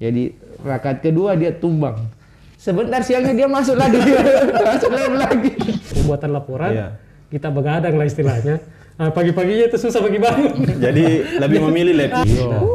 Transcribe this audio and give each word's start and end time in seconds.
Jadi 0.00 0.32
rakaat 0.64 1.04
kedua 1.04 1.36
dia 1.36 1.52
tumbang. 1.52 2.08
Sebentar 2.56 3.00
siangnya 3.00 3.36
dia 3.36 3.48
masuk 3.48 3.76
lagi, 3.76 4.00
masuk 4.68 4.90
lab 4.92 5.14
lagi. 5.16 5.50
Pembuatan 5.96 6.30
laporan, 6.32 6.70
Iya. 6.72 6.88
kita 7.28 7.48
begadang 7.48 7.96
lah 7.96 8.04
istilahnya. 8.04 8.60
Nah, 9.00 9.08
pagi-paginya 9.08 9.64
itu 9.64 9.80
susah 9.80 10.04
bagi 10.04 10.20
bangun. 10.20 10.60
Jadi 10.76 11.40
lebih 11.40 11.64
memilih 11.68 11.94
lab. 11.96 12.20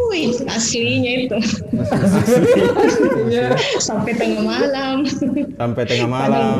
Wih, 0.09 0.33
aslinya 0.49 1.11
itu. 1.21 1.37
Sampai 3.77 4.17
tengah 4.17 4.41
malam. 4.41 5.05
sampai 5.53 5.83
tengah 5.85 6.09
malam. 6.09 6.57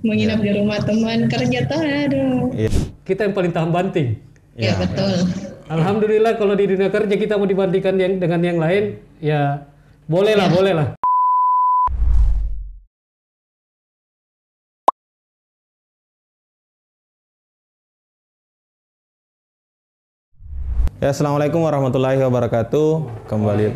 Menginap 0.00 0.40
di 0.40 0.50
rumah 0.56 0.80
teman 0.80 1.28
kerja 1.28 1.58
tuh, 1.68 1.80
aduh. 1.80 2.56
Iya. 2.56 2.72
Kita 3.04 3.28
yang 3.28 3.34
paling 3.36 3.52
tahan 3.52 3.68
banting. 3.68 4.16
Ya, 4.56 4.76
betul. 4.80 5.28
Alhamdulillah 5.68 6.36
kalau 6.36 6.52
di 6.52 6.68
dunia 6.68 6.88
kerja 6.88 7.14
kita 7.16 7.36
mau 7.36 7.48
dibandingkan 7.48 7.96
yang, 7.96 8.12
dengan 8.16 8.40
yang 8.40 8.58
lain, 8.60 8.96
ya 9.20 9.64
boleh 10.10 10.34
lah, 10.34 10.48
boleh 10.50 10.74
lah. 10.74 10.88
Ya, 21.02 21.10
assalamualaikum 21.10 21.58
warahmatullahi 21.66 22.14
wabarakatuh. 22.22 22.90
Kembali 23.26 23.74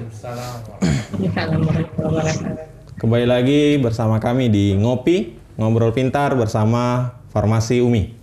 kembali 2.97 3.27
lagi 3.27 3.83
bersama 3.83 4.23
kami 4.23 4.47
di 4.47 4.79
Ngopi 4.79 5.35
Ngobrol 5.59 5.91
Pintar 5.91 6.39
bersama 6.39 7.19
Farmasi 7.35 7.83
Umi. 7.83 8.16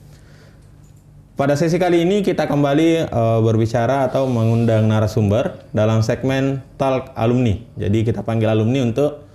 Pada 1.33 1.57
sesi 1.57 1.81
kali 1.81 2.05
ini 2.05 2.21
kita 2.21 2.45
kembali 2.45 3.09
eh, 3.09 3.39
berbicara 3.41 4.05
atau 4.05 4.29
mengundang 4.29 4.85
narasumber 4.85 5.65
dalam 5.73 6.05
segmen 6.05 6.61
Talk 6.77 7.09
Alumni. 7.17 7.57
Jadi 7.73 8.05
kita 8.05 8.21
panggil 8.21 8.53
alumni 8.53 8.85
untuk 8.85 9.25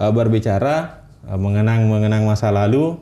eh, 0.00 0.08
berbicara 0.16 1.04
eh, 1.28 1.36
mengenang 1.36 1.92
mengenang 1.92 2.24
masa 2.24 2.48
lalu. 2.48 2.96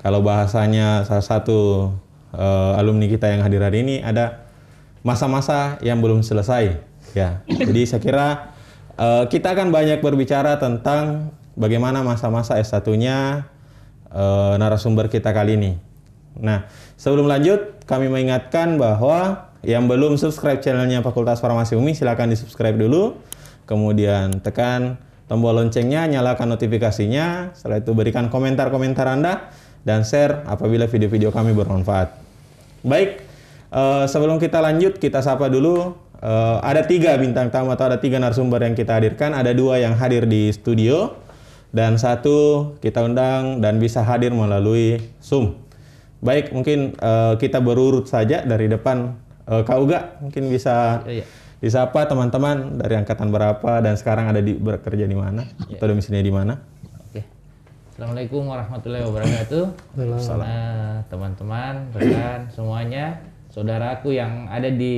Kalau 0.00 0.24
bahasanya 0.24 1.04
salah 1.04 1.20
satu 1.20 1.92
eh, 2.32 2.80
alumni 2.80 3.04
kita 3.04 3.28
yang 3.36 3.44
hadir 3.44 3.60
hari 3.60 3.84
ini 3.84 4.00
ada 4.00 4.48
masa-masa 5.04 5.76
yang 5.84 6.00
belum 6.00 6.24
selesai. 6.24 6.80
Ya, 7.12 7.44
jadi 7.44 7.84
saya 7.84 8.00
kira 8.00 8.28
eh, 8.96 9.28
kita 9.28 9.52
akan 9.52 9.68
banyak 9.68 10.00
berbicara 10.00 10.56
tentang 10.56 11.36
bagaimana 11.52 12.00
masa-masa 12.00 12.56
S1-nya 12.56 13.44
eh, 14.08 14.54
narasumber 14.56 15.12
kita 15.12 15.36
kali 15.36 15.60
ini. 15.60 15.87
Nah, 16.36 16.68
sebelum 17.00 17.24
lanjut, 17.24 17.80
kami 17.88 18.12
mengingatkan 18.12 18.76
bahwa 18.76 19.48
yang 19.64 19.90
belum 19.90 20.20
subscribe 20.20 20.62
channelnya 20.62 21.02
Fakultas 21.02 21.42
Farmasi 21.42 21.74
Umi, 21.74 21.96
silakan 21.96 22.30
di 22.30 22.36
subscribe 22.38 22.76
dulu. 22.76 23.18
Kemudian 23.64 24.38
tekan 24.44 24.96
tombol 25.28 25.58
loncengnya, 25.60 26.08
nyalakan 26.08 26.56
notifikasinya. 26.56 27.52
Setelah 27.52 27.82
itu 27.82 27.92
berikan 27.92 28.32
komentar-komentar 28.32 29.04
Anda 29.10 29.52
dan 29.82 30.06
share 30.06 30.46
apabila 30.48 30.88
video-video 30.88 31.34
kami 31.34 31.52
bermanfaat. 31.52 32.16
Baik, 32.86 33.20
eh, 33.74 34.04
sebelum 34.06 34.38
kita 34.40 34.62
lanjut, 34.62 34.96
kita 34.96 35.20
sapa 35.20 35.50
dulu. 35.50 35.94
Eh, 36.18 36.56
ada 36.64 36.82
tiga 36.82 37.14
bintang 37.14 37.50
tamu 37.52 37.70
atau 37.70 37.92
ada 37.92 37.98
tiga 37.98 38.18
narasumber 38.18 38.62
yang 38.62 38.74
kita 38.74 38.98
hadirkan. 38.98 39.34
Ada 39.34 39.54
dua 39.54 39.78
yang 39.78 39.94
hadir 39.94 40.26
di 40.26 40.50
studio 40.50 41.14
dan 41.70 42.00
satu 42.00 42.72
kita 42.80 43.04
undang 43.04 43.60
dan 43.60 43.76
bisa 43.76 44.00
hadir 44.00 44.32
melalui 44.32 44.98
Zoom. 45.20 45.67
Baik, 46.18 46.50
mungkin 46.50 46.98
eh, 46.98 47.34
kita 47.38 47.62
berurut 47.62 48.10
saja 48.10 48.42
dari 48.42 48.66
depan. 48.66 49.14
Eh, 49.46 49.62
Kak 49.62 49.78
Uga, 49.78 50.18
mungkin 50.18 50.50
bisa 50.50 51.06
Iya. 51.06 51.22
disapa 51.62 52.06
teman-teman 52.10 52.78
dari 52.78 52.98
angkatan 52.98 53.30
berapa 53.30 53.82
dan 53.82 53.94
sekarang 53.94 54.30
ada 54.30 54.42
di 54.42 54.54
bekerja 54.54 55.06
di 55.06 55.14
mana 55.14 55.46
atau 55.46 55.86
domisilinya 55.86 56.26
di 56.26 56.34
mana? 56.34 56.54
Oke. 57.06 57.22
Assalamualaikum 57.94 58.46
warahmatullahi 58.46 59.04
wabarakatuh. 59.06 59.64
Nah, 60.42 61.02
teman-teman, 61.06 61.74
rekan 61.94 62.50
semuanya, 62.50 63.22
saudaraku 63.50 64.14
yang 64.14 64.50
ada 64.50 64.70
di 64.70 64.96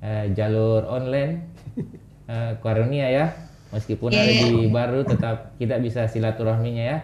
eh, 0.00 0.24
jalur 0.36 0.84
online 0.88 1.32
eh, 2.28 2.52
Karunia 2.60 3.08
ya. 3.08 3.26
Meskipun 3.70 4.10
ada 4.10 4.28
di 4.28 4.66
baru 4.68 5.06
tetap 5.06 5.54
kita 5.56 5.78
bisa 5.78 6.04
silaturahminya 6.04 6.84
ya. 6.84 6.98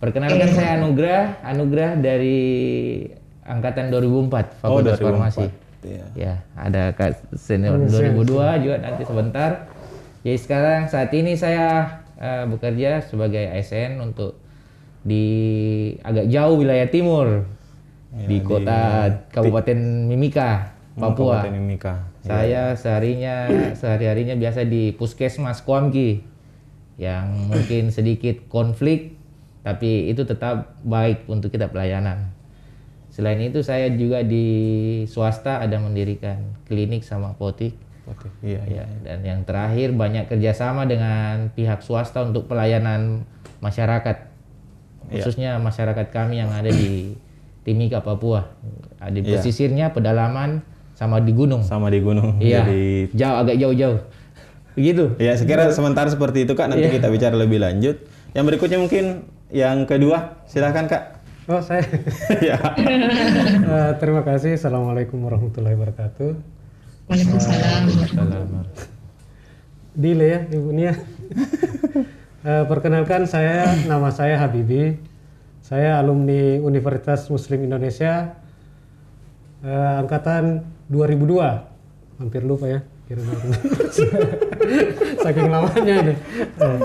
Perkenalkan 0.00 0.48
saya 0.56 0.80
Anugrah, 0.80 1.36
Anugrah 1.44 1.92
dari 2.00 3.04
angkatan 3.44 3.92
2004 3.92 4.64
Fakultas 4.64 4.96
2004. 4.96 5.04
Farmasi. 5.04 5.46
Iya. 5.80 6.04
Ya, 6.16 6.34
ada 6.56 6.92
Kak 6.96 7.36
senior 7.36 7.76
2002 7.84 8.64
juga 8.64 8.76
nanti 8.80 9.02
sebentar. 9.04 9.68
Jadi 10.24 10.38
sekarang 10.40 10.88
saat 10.88 11.12
ini 11.12 11.36
saya 11.36 12.00
eh, 12.16 12.44
bekerja 12.48 13.04
sebagai 13.04 13.44
ASN 13.44 14.00
untuk 14.00 14.40
di 15.04 15.24
agak 16.00 16.28
jauh 16.28 16.60
wilayah 16.60 16.88
timur 16.88 17.44
Ya, 18.10 18.26
di 18.26 18.40
di- 18.40 18.44
kota 18.44 19.06
Kabupaten 19.30 19.78
Mimika, 20.08 20.74
Papua. 20.96 21.44
Kabupaten 21.46 21.54
Mimika. 21.60 21.94
Saya 22.20 22.74
seharinya 22.74 23.48
sehari-harinya 23.72 24.36
biasa 24.36 24.64
di 24.64 24.92
Puskesmas 24.92 25.60
Kuamki 25.64 26.20
yang 27.00 27.48
mungkin 27.48 27.88
sedikit 27.88 28.44
konflik 28.50 29.19
tapi 29.60 30.08
itu 30.08 30.24
tetap 30.24 30.76
baik 30.82 31.28
untuk 31.28 31.52
kita 31.52 31.68
pelayanan. 31.68 32.32
Selain 33.10 33.36
itu 33.42 33.60
saya 33.60 33.90
juga 33.90 34.22
di 34.22 34.46
swasta 35.10 35.60
ada 35.60 35.76
mendirikan 35.82 36.56
klinik 36.70 37.02
sama 37.02 37.34
apotik. 37.34 37.74
Oke, 38.08 38.30
iya, 38.42 38.62
iya. 38.66 38.82
Ya, 38.82 38.86
dan 39.04 39.18
yang 39.22 39.40
terakhir 39.44 39.92
banyak 39.92 40.26
kerjasama 40.30 40.86
dengan 40.88 41.52
pihak 41.52 41.84
swasta 41.84 42.24
untuk 42.24 42.48
pelayanan 42.48 43.22
masyarakat, 43.60 44.16
khususnya 45.12 45.58
masyarakat 45.60 46.10
kami 46.10 46.40
yang 46.40 46.50
ada 46.50 46.70
di 46.72 47.14
Timika, 47.60 48.00
Papua. 48.00 48.56
Ada 48.98 49.20
Di 49.20 49.20
Iya. 49.26 49.36
pesisirnya, 49.36 49.86
pedalaman, 49.92 50.64
sama 50.96 51.20
di 51.20 51.32
gunung. 51.36 51.60
Sama 51.64 51.92
di 51.92 52.00
gunung. 52.00 52.40
Iya, 52.40 52.64
Jadi 52.64 52.82
jauh 53.14 53.36
agak 53.36 53.56
jauh-jauh. 53.60 54.00
Begitu. 54.76 55.04
Ya, 55.20 55.36
sekira 55.36 55.68
sementara 55.74 56.08
seperti 56.08 56.48
itu 56.48 56.52
Kak, 56.56 56.72
nanti 56.72 56.88
Iya. 56.88 56.94
kita 57.00 57.08
bicara 57.12 57.36
lebih 57.36 57.60
lanjut. 57.60 58.00
Yang 58.32 58.44
berikutnya 58.54 58.78
mungkin 58.80 59.04
yang 59.50 59.86
kedua, 59.86 60.42
silahkan 60.46 60.86
Kak. 60.86 61.04
Oh, 61.50 61.58
saya. 61.58 61.82
ya. 62.54 62.58
Eh, 63.70 63.92
terima 64.02 64.22
kasih. 64.26 64.54
Assalamualaikum 64.58 65.18
warahmatullahi 65.22 65.78
wabarakatuh. 65.78 66.30
Waalaikumsalam. 67.06 67.82
Dile 69.94 70.26
ya, 70.26 70.40
Ibu 70.46 70.68
Nia. 70.70 70.94
Eh, 72.40 72.64
perkenalkan 72.64 73.28
saya, 73.28 73.68
nama 73.84 74.08
saya 74.08 74.40
Habibi. 74.40 74.96
Saya 75.60 76.00
alumni 76.00 76.56
Universitas 76.56 77.28
Muslim 77.28 77.68
Indonesia 77.68 78.32
eh, 79.60 79.94
angkatan 80.00 80.64
2002. 80.88 82.16
Hampir 82.16 82.40
lupa 82.40 82.64
ya. 82.64 82.80
Kira-kira. 83.04 83.44
Saking 85.20 85.52
lamanya 85.52 85.94
ini. 86.00 86.14
Eh, 86.64 86.80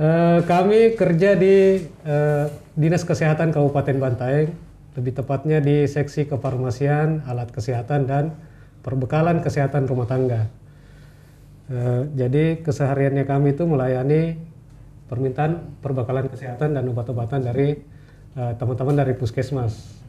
eh, 0.00 0.40
kami 0.48 0.96
kerja 0.96 1.36
di 1.36 1.84
eh, 1.84 2.44
Dinas 2.72 3.04
Kesehatan 3.04 3.52
Kabupaten 3.52 4.00
Bantaeng, 4.00 4.48
lebih 4.96 5.12
tepatnya 5.12 5.60
di 5.60 5.84
seksi 5.84 6.24
kefarmasian, 6.24 7.28
alat 7.28 7.52
kesehatan 7.52 8.08
dan 8.08 8.32
perbekalan 8.80 9.44
kesehatan 9.44 9.84
rumah 9.84 10.08
tangga. 10.08 10.48
Eh, 11.68 12.02
jadi 12.16 12.64
kesehariannya 12.64 13.28
kami 13.28 13.52
itu 13.52 13.68
melayani 13.68 14.40
permintaan 15.12 15.78
perbekalan 15.84 16.32
kesehatan 16.32 16.72
dan 16.72 16.88
obat-obatan 16.88 17.44
dari 17.44 17.76
teman-teman 18.30 18.94
dari 18.94 19.12
puskesmas. 19.18 20.00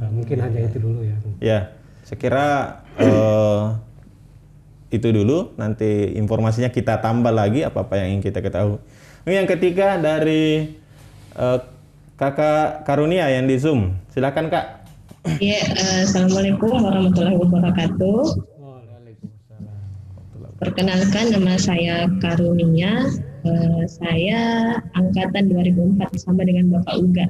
Eh, 0.00 0.10
mungkin 0.10 0.40
hanya 0.40 0.60
itu 0.64 0.80
dulu 0.80 1.04
ya. 1.04 1.16
Ya, 1.40 1.60
sekira 2.08 2.80
eh, 2.96 3.64
itu 4.88 5.08
dulu. 5.12 5.52
Nanti 5.60 6.16
informasinya 6.16 6.72
kita 6.72 7.04
tambah 7.04 7.30
lagi 7.30 7.64
apa-apa 7.64 8.00
yang 8.00 8.16
ingin 8.16 8.32
kita 8.32 8.40
ketahui. 8.40 8.80
Yang 9.28 9.56
ketiga 9.56 10.00
dari 10.00 10.72
eh, 11.36 11.58
Kakak 12.16 12.88
Karunia 12.88 13.28
yang 13.28 13.44
di 13.44 13.56
Zoom. 13.60 13.96
Silakan 14.12 14.48
Kak. 14.48 14.88
Ya, 15.40 15.60
eh, 15.60 16.08
Assalamualaikum 16.08 16.80
warahmatullahi 16.80 17.36
wabarakatuh. 17.36 18.20
Perkenalkan 20.60 21.32
nama 21.32 21.56
saya 21.60 22.08
Karunia. 22.20 23.08
Eh, 23.44 23.84
saya 23.88 24.40
angkatan 24.96 25.52
2004 25.52 26.16
sama 26.20 26.44
dengan 26.44 26.80
Bapak 26.80 26.96
Uga. 27.00 27.26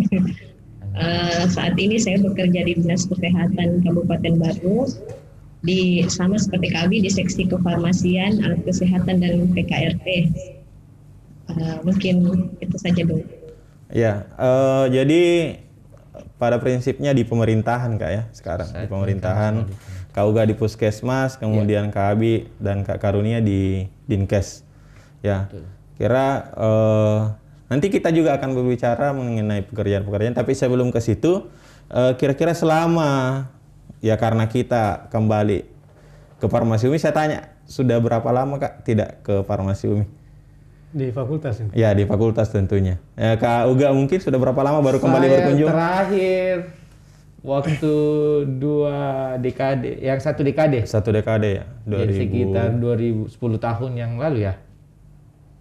Eh, 0.94 1.50
saat 1.50 1.74
ini 1.74 1.98
saya 1.98 2.22
bekerja 2.22 2.70
di 2.70 2.78
Dinas 2.78 3.10
Kesehatan 3.10 3.82
Kabupaten 3.82 4.38
Baru 4.38 4.86
di 5.66 6.06
sama 6.06 6.38
seperti 6.38 6.70
kami 6.70 7.02
di 7.02 7.10
seksi 7.10 7.50
kefarmasian, 7.50 8.38
alat 8.46 8.62
kesehatan 8.62 9.18
dan 9.18 9.50
PKRT. 9.50 10.06
Eh, 11.54 11.78
mungkin 11.86 12.14
itu 12.58 12.76
saja 12.78 13.02
dulu. 13.06 13.24
Ya, 13.92 14.26
eh, 14.34 14.84
jadi 14.90 15.22
pada 16.38 16.58
prinsipnya 16.58 17.14
di 17.14 17.22
pemerintahan 17.22 17.94
kak 17.94 18.10
ya 18.10 18.22
sekarang 18.34 18.68
di 18.68 18.86
pemerintahan 18.90 19.70
Kak 20.14 20.30
Uga 20.30 20.46
di 20.46 20.54
puskesmas, 20.54 21.34
kemudian 21.34 21.90
Kak 21.90 22.14
Abi 22.14 22.46
dan 22.62 22.86
Kak 22.86 23.02
Karunia 23.02 23.42
di 23.42 23.90
Dinkes. 24.06 24.62
Ya. 25.26 25.50
Kira 25.98 26.54
eh, 26.54 27.20
nanti 27.66 27.90
kita 27.90 28.14
juga 28.14 28.38
akan 28.38 28.54
berbicara 28.54 29.10
mengenai 29.10 29.66
pekerjaan-pekerjaan 29.66 30.38
tapi 30.38 30.54
sebelum 30.54 30.94
ke 30.94 31.02
situ 31.02 31.50
eh, 31.90 32.14
kira-kira 32.14 32.54
selama 32.54 33.46
ya 33.98 34.14
karena 34.14 34.46
kita 34.46 35.10
kembali 35.10 35.66
ke 36.38 36.46
Farmasi 36.46 36.86
Umi 36.86 37.02
saya 37.02 37.14
tanya 37.14 37.38
sudah 37.66 37.98
berapa 37.98 38.26
lama 38.30 38.62
Kak 38.62 38.86
tidak 38.86 39.18
ke 39.26 39.42
Farmasi 39.42 39.90
Umi? 39.90 40.06
Di 40.94 41.10
fakultas 41.10 41.58
ini. 41.58 41.74
Ya 41.74 41.90
di 41.90 42.06
fakultas 42.06 42.54
tentunya. 42.54 43.02
Ya, 43.18 43.34
Kak 43.34 43.66
Uga 43.66 43.90
mungkin 43.90 44.22
sudah 44.22 44.38
berapa 44.38 44.60
lama 44.62 44.78
baru 44.78 45.02
kembali 45.02 45.26
Saya 45.26 45.34
berkunjung? 45.42 45.68
terakhir 45.74 46.54
waktu 47.42 47.94
dua 48.56 48.98
dekade, 49.42 49.98
yang 49.98 50.22
satu 50.22 50.46
dekade. 50.46 50.86
Satu 50.86 51.10
dekade 51.10 51.60
ya, 51.60 51.64
Jadi 51.84 52.14
2000. 52.14 52.20
sekitar 52.22 52.68
2010 52.78 53.58
tahun 53.58 53.90
yang 53.98 54.12
lalu 54.16 54.46
ya. 54.46 54.54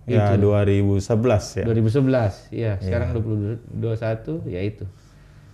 Ya 0.06 0.36
2011 0.38 1.60
ya. 1.60 1.66
2011, 1.66 2.52
iya. 2.54 2.76
Sekarang 2.78 3.16
2021, 3.18 4.44
ya 4.46 4.62
itu. 4.62 4.86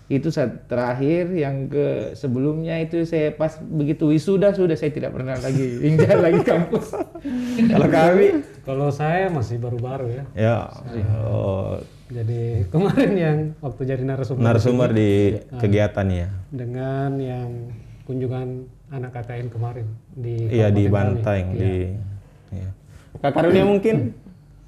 Itu 0.09 0.33
saat 0.33 0.65
terakhir 0.65 1.29
yang 1.31 1.69
ke 1.69 2.17
sebelumnya 2.17 2.81
itu 2.81 3.05
saya 3.05 3.29
pas 3.29 3.61
begitu 3.61 4.09
wisuda 4.09 4.49
sudah 4.51 4.73
saya 4.73 4.89
tidak 4.89 5.13
pernah 5.13 5.37
lagi 5.37 5.77
injak 5.87 6.17
lagi 6.17 6.41
kampus. 6.41 6.97
Kalau 7.69 7.87
kami 7.87 8.27
Kalau 8.65 8.89
saya 8.89 9.29
masih 9.29 9.61
baru-baru 9.61 10.09
ya. 10.11 10.23
ya 10.33 10.57
oh, 11.23 11.77
Jadi 12.09 12.65
kemarin 12.67 13.13
yang 13.13 13.37
waktu 13.61 13.81
jadi 13.85 14.01
narasumber 14.01 14.41
narasumber 14.41 14.89
di 14.89 15.37
kegiatan 15.55 16.07
ya. 16.09 16.27
dengan 16.49 17.13
yang 17.15 17.49
kunjungan 18.03 18.65
anak 18.89 19.13
KKN 19.13 19.53
kemarin 19.53 19.85
di 20.11 20.49
Iya 20.49 20.73
di 20.73 20.89
Bantaeng 20.89 21.53
Bali. 21.53 21.61
di 21.61 21.73
ya. 22.57 22.69
Kak 23.21 23.31
Karunia 23.31 23.61
mungkin 23.61 24.17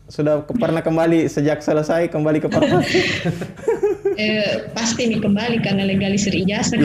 sudah 0.05 0.45
ke- 0.45 0.53
pernah 0.53 0.85
kembali 0.85 1.25
sejak 1.25 1.65
selesai 1.65 2.13
kembali 2.13 2.37
ke 2.37 2.47
Farmasi. 2.47 3.01
Eh, 4.21 4.45
pasti 4.71 5.09
nih 5.09 5.17
kembali 5.17 5.57
karena 5.59 5.81
legalisir 5.81 6.29
ijazah. 6.35 6.77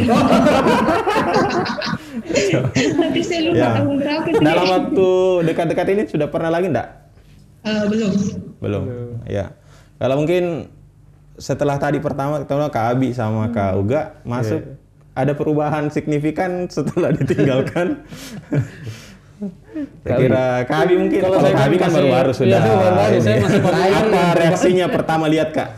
Tapi 2.97 3.21
saya 3.21 3.41
lupa 3.45 3.59
Ya. 3.59 3.71
tahun 3.77 3.95
berapa 3.99 4.27
itu. 4.27 4.41
Dalam 4.41 4.67
waktu 4.67 5.09
dekat-dekat 5.45 5.87
ini 5.91 6.03
sudah 6.07 6.27
pernah 6.27 6.49
lagi 6.49 6.67
enggak? 6.67 6.89
Eh, 7.63 7.85
belum. 7.87 8.13
Belum. 8.59 8.85
Ya. 9.27 9.53
Kalau 9.97 10.17
mungkin 10.17 10.73
setelah 11.37 11.77
tadi 11.77 12.01
pertama 12.01 12.41
ketemu 12.41 12.69
Kak 12.71 12.85
Abi 12.91 13.13
sama 13.13 13.53
Kak 13.53 13.77
Uga 13.77 14.01
masuk 14.23 14.65
ada 15.13 15.33
perubahan 15.33 15.89
signifikan 15.89 16.65
setelah 16.67 17.13
ditinggalkan. 17.13 17.97
Saya 20.01 20.17
kira 20.17 20.45
Kak 20.65 20.79
Abi 20.83 20.95
mungkin 20.97 21.21
kalau 21.21 21.37
Kak 21.39 21.61
Abi 21.63 21.77
kan 21.77 21.93
baru-baru 21.93 22.33
sudah. 22.33 22.49
Iya, 22.49 22.61
saya 22.63 22.77
baru-baru, 22.79 23.13
ini. 23.13 23.21
saya 23.21 23.37
masih 23.39 23.61
baru- 23.61 23.77
Apa 23.93 24.23
reaksinya 24.33 24.87
pertama 24.89 25.25
lihat 25.29 25.53
Kak? 25.53 25.69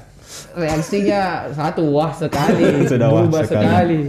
Reaksinya 0.56 1.50
satu 1.52 1.92
wah 1.92 2.12
sekali, 2.14 2.64
Sudah 2.90 3.08
wah 3.12 3.26
berubah 3.26 3.44
sekali. 3.44 3.66
sekali. 3.66 4.00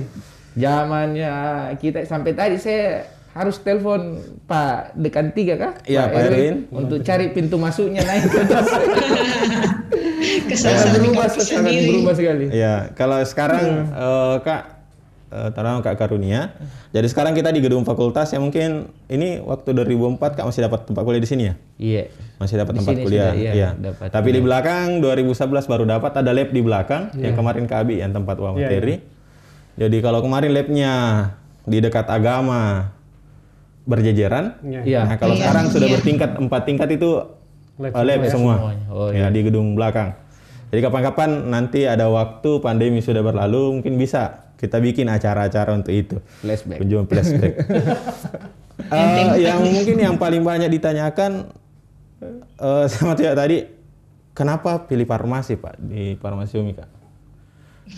Zamannya 0.60 1.34
kita 1.80 2.04
sampai 2.04 2.32
tadi 2.36 2.56
saya 2.60 3.06
harus 3.32 3.62
telepon 3.62 4.18
Pak 4.50 4.98
Dekan 4.98 5.32
Tiga 5.32 5.56
kah? 5.56 5.74
Iya, 5.86 6.10
Pak 6.10 6.22
Erwin. 6.28 6.56
Untuk 6.74 7.00
cari 7.06 7.32
pintu 7.32 7.56
masuknya 7.62 8.02
naik 8.04 8.28
ke 8.28 8.40
atas. 8.44 8.68
Kesalahan 10.50 10.98
berubah, 10.98 11.28
sendiri. 11.32 11.88
berubah 11.94 12.14
sekali. 12.18 12.46
Ya, 12.52 12.90
kalau 12.98 13.22
sekarang 13.24 13.88
eh, 13.94 14.36
Kak 14.42 14.79
eh, 15.30 15.50
terang 15.52 15.80
Kak 15.80 15.96
Karunia. 15.96 16.54
Jadi 16.90 17.06
sekarang 17.06 17.32
kita 17.32 17.50
di 17.50 17.60
gedung 17.60 17.82
fakultas 17.82 18.30
yang 18.30 18.42
mungkin 18.42 18.90
ini 19.06 19.38
waktu 19.40 19.72
2004 19.72 20.18
Kak 20.34 20.46
masih 20.46 20.62
dapat 20.64 20.84
tempat 20.84 21.02
kuliah 21.02 21.20
di 21.20 21.30
sini 21.30 21.44
ya? 21.46 21.54
Iya. 21.78 22.04
Masih 22.38 22.56
dapat 22.56 22.74
Di 22.74 22.78
tempat 22.80 22.94
sini 22.94 23.04
kuliah. 23.04 23.30
sudah, 23.30 23.38
iya, 23.38 23.52
Iya. 23.52 23.70
dapat. 23.76 24.08
Tapi 24.10 24.30
di 24.30 24.42
belakang 24.42 24.88
2011 25.00 25.38
baru 25.66 25.84
dapat 25.86 26.12
ada 26.16 26.32
lab 26.32 26.50
di 26.50 26.62
belakang 26.62 27.04
yang 27.16 27.34
kemarin 27.34 27.64
Kak 27.64 27.80
Abi 27.84 27.96
yang 27.98 28.12
tempat 28.12 28.36
uang 28.36 28.56
Iya, 28.56 28.68
materi. 28.68 28.96
Jadi 29.76 29.98
kalau 30.00 30.20
kemarin 30.20 30.52
labnya 30.52 30.94
di 31.64 31.78
dekat 31.78 32.10
agama 32.10 32.92
berjejeran. 33.84 34.60
Iya. 34.62 34.82
Iya. 34.84 35.02
Nah, 35.06 35.18
kalau 35.18 35.34
Iya, 35.34 35.42
sekarang 35.46 35.66
sudah 35.70 35.88
iya. 35.88 35.96
bertingkat 35.98 36.32
empat 36.38 36.62
tingkat 36.64 36.90
itu 36.92 37.10
Lab 37.80 37.96
uh, 37.96 38.04
lab 38.04 38.22
semua. 38.28 38.54
semuanya. 38.60 38.86
Oh, 38.92 39.08
ya 39.10 39.32
di 39.32 39.40
gedung 39.40 39.72
belakang. 39.72 40.12
Jadi 40.70 40.84
kapan-kapan 40.84 41.48
nanti 41.48 41.88
ada 41.88 42.06
waktu 42.06 42.60
pandemi 42.60 43.00
sudah 43.00 43.24
berlalu 43.24 43.80
mungkin 43.80 43.96
bisa 43.96 44.49
kita 44.60 44.84
bikin 44.84 45.08
acara-acara 45.08 45.72
untuk 45.72 45.96
itu. 45.96 46.20
Flashback. 46.44 46.84
Kunjungan 46.84 47.08
flashback. 47.08 47.54
Eh, 48.80 49.44
yang 49.44 49.60
mungkin 49.60 49.98
yang 50.00 50.16
paling 50.16 50.40
banyak 50.40 50.72
ditanyakan 50.72 51.52
eh 52.64 52.86
sama 52.88 53.12
tidak 53.12 53.36
tadi 53.36 53.68
kenapa 54.32 54.88
pilih 54.88 55.04
farmasi 55.04 55.60
Pak 55.60 55.84
di 55.84 56.16
farmasi 56.16 56.64
Umi 56.64 56.74
Kak? 56.80 56.88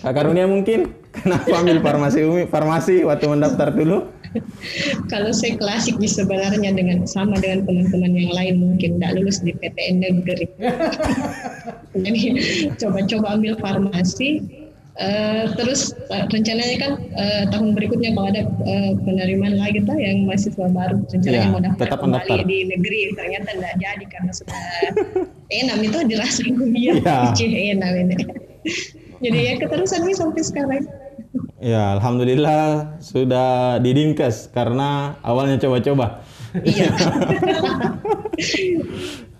Kak 0.01 0.09
Karunia 0.09 0.49
mungkin 0.49 0.89
kenapa 1.13 1.61
ambil 1.61 1.85
farmasi 1.85 2.25
Umi 2.25 2.43
farmasi 2.49 3.05
waktu 3.05 3.29
mendaftar 3.29 3.69
dulu? 3.77 4.09
Kalau 5.11 5.35
saya 5.35 5.59
klasik 5.59 5.99
di 5.99 6.07
sebenarnya 6.07 6.71
dengan 6.71 7.03
sama 7.03 7.35
dengan 7.37 7.67
teman-teman 7.67 8.11
yang 8.15 8.31
lain 8.31 8.55
mungkin 8.63 8.97
tidak 8.97 9.19
lulus 9.19 9.43
di 9.43 9.51
PTN 9.51 9.95
negeri. 9.99 10.47
Jadi 12.03 12.21
coba-coba 12.79 13.35
ambil 13.35 13.53
farmasi. 13.59 14.60
Eh, 15.01 15.49
terus 15.57 15.97
eh, 16.13 16.29
rencananya 16.29 16.77
kan 16.77 16.91
eh, 17.17 17.49
tahun 17.49 17.73
berikutnya 17.73 18.13
kalau 18.13 18.29
ada 18.29 18.45
eh, 18.45 18.93
penerimaan 19.01 19.57
lagi 19.57 19.81
tuh 19.81 19.97
yang 19.97 20.29
mahasiswa 20.29 20.69
baru 20.69 21.01
rencananya 21.09 21.41
Iya, 21.41 21.49
mau 21.49 21.57
daftar 21.57 21.81
tetap 21.89 21.99
kembali 22.05 22.21
mendaftar. 22.21 22.45
di 22.45 22.57
negeri 22.69 22.99
ternyata 23.17 23.49
tidak 23.57 23.75
jadi 23.81 24.05
karena 24.13 24.31
sudah 24.37 24.61
enam 25.65 25.79
itu 25.81 25.97
dirasa 26.05 26.41
kuliah. 26.45 27.33
Cih, 27.33 27.49
enam 27.73 27.93
ini. 27.97 28.15
Jadi 29.21 29.37
ya 29.37 29.53
keterusan 29.61 30.01
ini 30.01 30.17
sampai 30.17 30.41
sekarang. 30.41 30.81
Ya, 31.61 31.93
alhamdulillah 31.93 32.97
sudah 32.97 33.77
di 33.77 33.93
Dinkes 33.93 34.49
karena 34.49 35.13
awalnya 35.21 35.61
coba-coba. 35.61 36.25
Iya. 36.57 36.89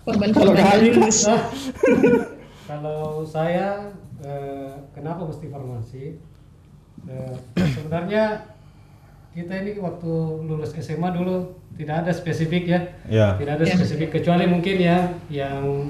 Korban-korban 0.05 0.53
Kalau 0.53 0.81
yang 0.81 1.01
lulus. 1.01 1.25
Kalau 2.69 3.25
saya 3.25 3.89
eh, 4.21 4.80
kenapa 4.91 5.23
mesti 5.23 5.45
farmasi? 5.47 6.05
Eh, 7.07 7.35
sebenarnya 7.55 8.45
kita 9.31 9.53
ini 9.57 9.79
waktu 9.79 10.11
lulus 10.43 10.75
SMA 10.75 11.09
dulu 11.11 11.55
tidak 11.79 12.03
ada 12.03 12.11
spesifik 12.11 12.63
ya, 12.67 12.79
Ya. 13.07 13.27
tidak 13.39 13.57
ada 13.57 13.65
Ya. 13.65 13.73
spesifik 13.73 14.11
kecuali 14.11 14.43
mungkin 14.45 14.75
ya 14.75 15.07
yang 15.31 15.87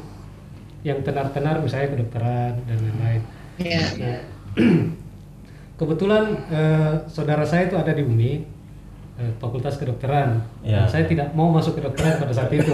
yang 0.82 1.02
tenar-tenar 1.02 1.62
misalnya 1.62 1.94
kedokteran 1.94 2.54
dan 2.66 2.78
lain-lain. 2.80 3.22
Iya. 3.58 3.82
Nah, 3.98 4.20
kebetulan 5.80 6.24
eh, 6.50 6.94
saudara 7.10 7.46
saya 7.46 7.68
itu 7.70 7.78
ada 7.78 7.92
di 7.94 8.02
UMI 8.06 8.34
eh, 9.22 9.32
Fakultas 9.38 9.78
Kedokteran. 9.78 10.42
Ya. 10.62 10.86
Dan 10.86 10.90
saya 10.90 11.04
tidak 11.06 11.34
mau 11.34 11.50
masuk 11.50 11.78
kedokteran 11.78 12.22
pada 12.22 12.34
saat 12.34 12.50
itu 12.54 12.74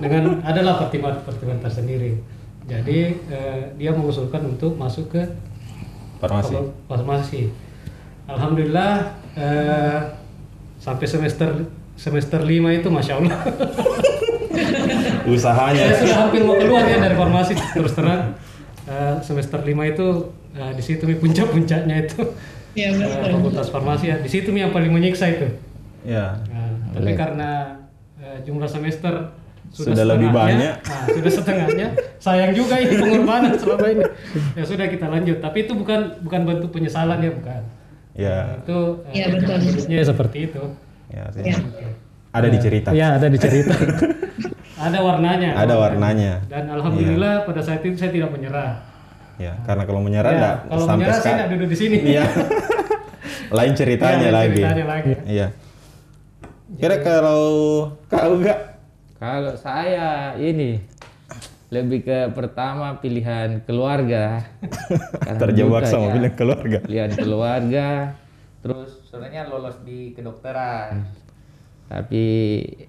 dengan 0.00 0.40
adalah 0.44 0.80
pertimbangan-pertimbangan 0.80 1.62
tersendiri. 1.64 2.20
Jadi 2.68 2.98
eh, 3.28 3.62
dia 3.76 3.90
mengusulkan 3.92 4.44
untuk 4.46 4.76
masuk 4.76 5.12
ke 5.12 5.22
Farmasi. 6.20 6.54
farmasi. 6.84 7.42
Alhamdulillah 8.26 8.92
eh, 9.34 9.98
sampai 10.76 11.06
semester 11.06 11.50
semester 11.96 12.40
5 12.40 12.48
itu 12.72 12.88
masya 12.88 13.18
Allah 13.18 13.36
Usahanya. 15.28 15.80
saya 15.84 15.96
sudah 16.00 16.16
hampir 16.18 16.40
mau 16.40 16.56
keluar 16.56 16.84
ya 16.84 16.98
dari 16.98 17.14
farmasi 17.14 17.52
terus 17.72 17.92
terang 17.92 18.36
Eh, 18.80 19.14
semester 19.22 19.60
5 19.60 19.70
itu 19.86 20.06
eh, 20.50 20.72
di 20.74 20.82
situ 20.82 21.06
Mi, 21.06 21.14
puncak-puncaknya 21.14 21.96
itu 22.00 22.26
eh, 22.74 22.90
betul. 22.90 23.30
fakultas 23.30 23.68
farmasi 23.68 24.04
ya 24.08 24.16
di 24.18 24.26
situ 24.26 24.50
Mi, 24.50 24.60
yang 24.60 24.72
paling 24.72 24.90
menyiksa 24.90 25.30
itu 25.30 25.46
Ya. 26.00 26.40
Nah, 26.48 26.90
tapi 26.90 27.12
karena 27.14 27.76
eh, 28.16 28.40
jumlah 28.42 28.66
semester 28.66 29.30
Sudah 29.70 30.02
lebih 30.04 30.28
setengahnya, 30.28 30.34
banyak. 30.34 30.74
nah, 30.82 31.04
sudah 31.08 31.32
setengahnya 31.32 31.86
sayang 32.18 32.52
juga 32.52 32.74
ini 32.76 32.94
pengorbanan 32.96 33.54
selama 33.54 33.86
ini 33.88 34.04
ya 34.52 34.64
sudah 34.64 34.86
kita 34.86 35.06
lanjut 35.06 35.38
tapi 35.38 35.62
itu 35.62 35.72
bukan 35.72 36.00
bukan 36.20 36.40
bentuk 36.42 36.70
penyesalan 36.70 37.18
ya 37.18 37.30
bukan 37.30 37.62
Ya. 38.10 38.58
itu 38.58 38.78
eh, 39.06 39.14
Iya, 39.14 39.26
betul. 39.32 39.56
jenisnya 39.62 40.02
seperti 40.04 40.38
itu 40.44 40.62
Ya, 41.06 41.24
sih. 41.30 41.42
Iya. 41.44 41.58
Ada 42.30 42.46
di 42.46 42.58
cerita. 42.58 42.88
ya 42.90 43.06
ada 43.14 43.26
di 43.26 43.38
cerita 43.38 43.74
ada 44.86 44.98
warnanya 44.98 45.50
Ada 45.54 45.74
warnanya. 45.76 46.32
dan 46.46 46.66
alhamdulillah 46.68 47.42
pada 47.44 47.60
saat 47.60 47.80
itu 47.80 47.94
saya 47.94 48.10
tidak 48.10 48.30
menyerah 48.30 48.82
Ya, 49.36 49.54
karena 49.62 49.82
kalau 49.84 50.00
menyerah 50.00 50.28
Ya, 50.28 50.36
enggak 50.36 50.56
kalau 50.68 50.84
sampai 50.84 50.98
menyerah 51.00 51.16
saya 51.16 51.34
tidak 51.36 51.48
duduk 51.48 51.68
di 51.68 51.76
sini 51.76 51.96
Iya. 52.10 52.24
Lain 53.56 53.72
ceritanya 53.72 54.26
Ya, 54.26 54.34
lagi. 54.34 54.60
ceritanya 54.60 54.86
lagi. 54.88 55.12
Iya. 55.24 55.46
Kira 56.72 56.96
kalau 56.98 57.42
kau 58.04 58.32
enggak 58.32 58.58
Kalau 59.20 59.52
saya 59.52 60.32
ini 60.40 60.80
lebih 61.68 62.08
ke 62.08 62.32
pertama 62.32 62.96
pilihan 63.04 63.60
keluarga. 63.68 64.40
Terjebak 65.36 65.84
sama 65.84 66.08
ya, 66.08 66.12
pilihan 66.16 66.34
keluarga. 66.40 66.78
Pilihan 66.80 67.12
keluarga. 67.12 67.86
Terus 68.64 69.04
sebenarnya 69.12 69.52
lolos 69.52 69.76
di 69.84 70.16
kedokteran. 70.16 71.04
Tapi 71.92 72.24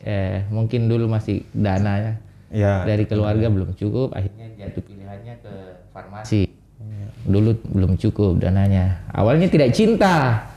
eh, 0.07 0.47
mungkin 0.47 0.87
dulu 0.87 1.11
masih 1.11 1.43
dana 1.51 1.93
ya 1.99 2.13
Ya. 2.51 2.83
dari 2.83 3.07
keluarga 3.07 3.47
belum 3.47 3.79
cukup, 3.79 4.11
akhirnya 4.11 4.51
jatuh 4.59 4.83
pilihannya 4.83 5.39
ke 5.39 5.53
farmasi. 5.95 6.51
Dulu 7.23 7.55
belum 7.75 7.95
cukup 7.95 8.43
dananya. 8.43 9.07
Awalnya 9.15 9.47
tidak 9.47 9.71
cinta 9.71 10.47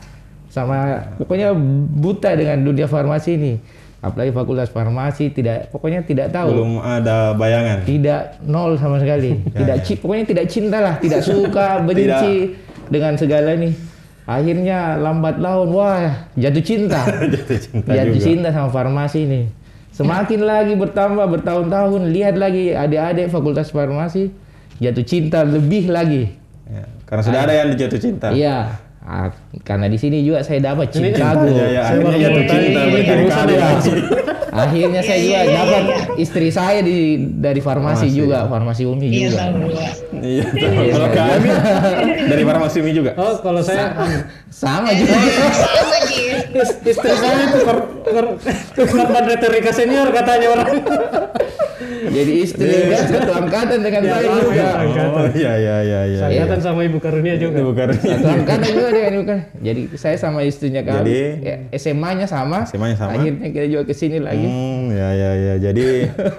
sama 0.51 1.03
pokoknya 1.15 1.55
buta 1.95 2.35
dengan 2.35 2.63
dunia 2.67 2.87
farmasi 2.87 3.39
ini. 3.39 3.53
Apalagi 4.05 4.29
fakultas 4.29 4.69
farmasi 4.69 5.33
tidak 5.33 5.73
pokoknya 5.73 6.05
tidak 6.05 6.29
tahu. 6.29 6.53
Belum 6.53 6.77
ada 6.77 7.33
bayangan. 7.33 7.81
Tidak 7.81 8.45
nol 8.45 8.77
sama 8.77 9.01
sekali. 9.01 9.41
Tidak 9.57 9.77
ci- 9.81 9.97
pokoknya 9.97 10.25
tidak 10.29 10.45
cinta 10.45 10.77
lah, 10.77 10.95
tidak 11.01 11.25
suka, 11.25 11.81
benci 11.89 12.53
dengan 12.93 13.17
segala 13.17 13.57
ini. 13.57 13.73
Akhirnya 14.29 15.01
lambat 15.01 15.41
laun 15.41 15.73
wah 15.73 16.29
jatuh 16.37 16.61
cinta. 16.61 17.01
Jatuh 17.33 17.57
cinta 17.57 17.89
jatuh 17.93 18.13
juga. 18.13 18.25
cinta 18.25 18.47
sama 18.53 18.69
farmasi 18.69 19.25
ini. 19.25 19.41
Semakin 19.89 20.41
lagi 20.45 20.73
bertambah 20.75 21.25
bertahun-tahun, 21.39 22.01
lihat 22.13 22.35
lagi 22.37 22.77
adik-adik 22.77 23.33
fakultas 23.33 23.73
farmasi 23.73 24.29
jatuh 24.77 25.05
cinta 25.07 25.41
lebih 25.41 25.89
lagi. 25.89 26.29
Ya, 26.69 26.85
Karena 27.05 27.21
sudah 27.25 27.41
ada 27.41 27.53
yang 27.53 27.69
jatuh 27.73 27.97
cinta. 27.97 28.27
Iya. 28.29 28.84
Ah, 29.05 29.29
karena 29.61 29.85
di 29.85 30.01
sini 30.01 30.25
juga 30.25 30.41
saya 30.41 30.73
dapat 30.73 30.89
Chicago. 30.89 31.45
Ya, 31.45 31.67
ya, 31.69 31.81
akhirnya 31.93 32.17
jatuh 32.25 32.43
cinta 32.49 32.81
ini. 32.89 33.01
Akhirnya 34.55 35.01
saya 35.05 35.19
juga 35.21 35.39
dapat 35.45 35.83
istri 36.17 36.47
saya 36.49 36.81
di 36.81 37.21
dari 37.37 37.61
farmasi, 37.61 38.09
juga, 38.09 38.49
farmasi 38.49 38.87
Umi 38.89 39.05
Iya 39.13 39.29
juga. 39.29 39.43
Iya. 40.25 40.45
Kalau 40.89 41.09
kami 41.13 41.49
dari 42.33 42.43
farmasi 42.49 42.77
Umi 42.81 42.91
juga. 42.97 43.11
Oh, 43.13 43.37
kalau 43.45 43.61
saya 43.61 43.93
Sama 44.49 44.89
juga. 44.97 45.13
Sama 45.53 45.97
Ji. 46.09 46.24
Is- 46.53 46.77
istri 46.85 47.11
saya 47.13 47.37
itu 47.45 47.59
kor, 47.61 47.77
kor, 48.01 48.25
korban 48.77 49.23
retorika 49.25 49.71
senior 49.71 50.09
katanya 50.09 50.47
orang. 50.51 50.69
Jadi 52.05 52.33
istri 52.39 52.69
kan 52.87 53.03
satu 53.03 53.31
angkatan 53.35 53.79
dengan 53.81 54.01
Ya, 54.01 54.13
saya 54.13 54.27
juga. 54.31 54.53
ya. 54.55 54.69
Angkatan. 54.77 55.09
Oh 55.11 55.27
iya 55.33 55.53
iya 55.57 55.75
iya 55.81 56.01
iya. 56.07 56.21
Angkatan 56.23 56.59
sama 56.61 56.79
Ibu 56.81 56.97
Karunia 56.99 57.35
juga. 57.35 57.57
Itu 57.57 57.63
bukan. 57.65 57.87
Satu 57.93 58.27
angkatan 58.31 58.69
juga 58.69 58.89
dengan 58.91 59.13
bukan. 59.19 59.37
Jadi 59.59 59.81
saya 59.95 60.15
sama 60.15 60.39
istrinya 60.41 60.81
kami. 60.81 60.97
Jadi- 61.01 61.31
ya, 61.41 61.55
SMA-nya 61.73 62.25
sama. 62.25 62.63
SMA-nya 62.63 62.95
sama. 62.95 63.11
Akhirnya 63.11 63.47
kita 63.49 63.65
juga 63.67 63.83
ke 63.83 63.93
sini 63.93 64.17
lagi. 64.19 64.45
Hmm, 64.45 64.93
ya 64.93 65.09
ya 65.11 65.31
ya. 65.35 65.53
Jadi 65.59 65.85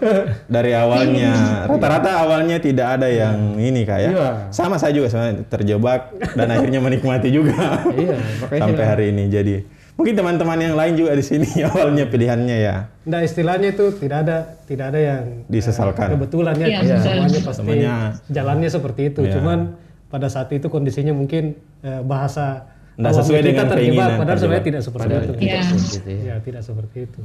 dari 0.54 0.72
awalnya 0.72 1.32
rata-rata 1.66 2.10
awalnya 2.16 2.56
tidak 2.58 2.86
ada 2.96 3.08
yang 3.08 3.36
ini 3.56 3.82
kak 3.82 3.98
ya. 3.98 4.10
Iya. 4.10 4.28
Sama 4.50 4.78
saya 4.78 4.94
juga 4.94 5.10
sebenarnya 5.10 5.44
terjebak 5.46 6.00
dan 6.32 6.46
akhirnya 6.48 6.80
menikmati 6.80 7.28
juga. 7.28 7.82
Iya, 7.92 8.16
Sampai 8.56 8.84
hari 8.86 9.04
ini 9.10 9.28
jadi 9.28 9.54
mungkin 9.96 10.12
teman-teman 10.14 10.58
yang 10.58 10.74
lain 10.74 10.92
juga 10.94 11.12
di 11.12 11.22
sini 11.22 11.48
awalnya 11.66 12.04
pilihannya 12.04 12.56
ya 12.58 12.76
Nah 13.02 13.20
istilahnya 13.20 13.70
itu 13.70 13.90
tidak 13.94 14.18
ada 14.20 14.36
tidak 14.62 14.86
ada 14.90 15.00
yang 15.00 15.22
disesalkan. 15.46 16.12
kebetulan 16.12 16.54
ya 16.54 16.66
Iya, 16.66 16.68
Iya, 16.68 16.80
betul. 16.92 17.00
semuanya 17.02 17.40
pasti 17.40 17.58
Semuanya- 17.58 18.00
jalannya 18.28 18.68
seperti 18.68 19.00
itu. 19.06 19.20
Iya. 19.22 19.32
Cuman 19.32 19.58
pada 20.06 20.26
saat 20.26 20.50
itu 20.50 20.66
kondisinya 20.66 21.12
mungkin 21.12 21.54
eh, 21.80 22.02
bahasa 22.02 22.66
Nggak 22.94 23.12
sesuai 23.14 23.38
kita 23.38 23.46
dengan 23.46 23.66
terjebak, 23.66 23.76
keinginan, 23.78 24.08
Padahal 24.10 24.18
terjebak. 24.18 24.40
sebenarnya 24.40 24.64
tidak 24.64 24.82
seperti 24.82 25.04
Padahal 25.04 25.22
itu. 25.22 25.32
tidak 25.32 25.44
Iya. 25.46 25.62
seperti 25.62 25.94
itu 25.94 26.10
ya. 26.10 26.24
Ya 26.24 26.36
tidak 26.40 26.62
seperti 26.62 26.96
itu. 27.00 27.20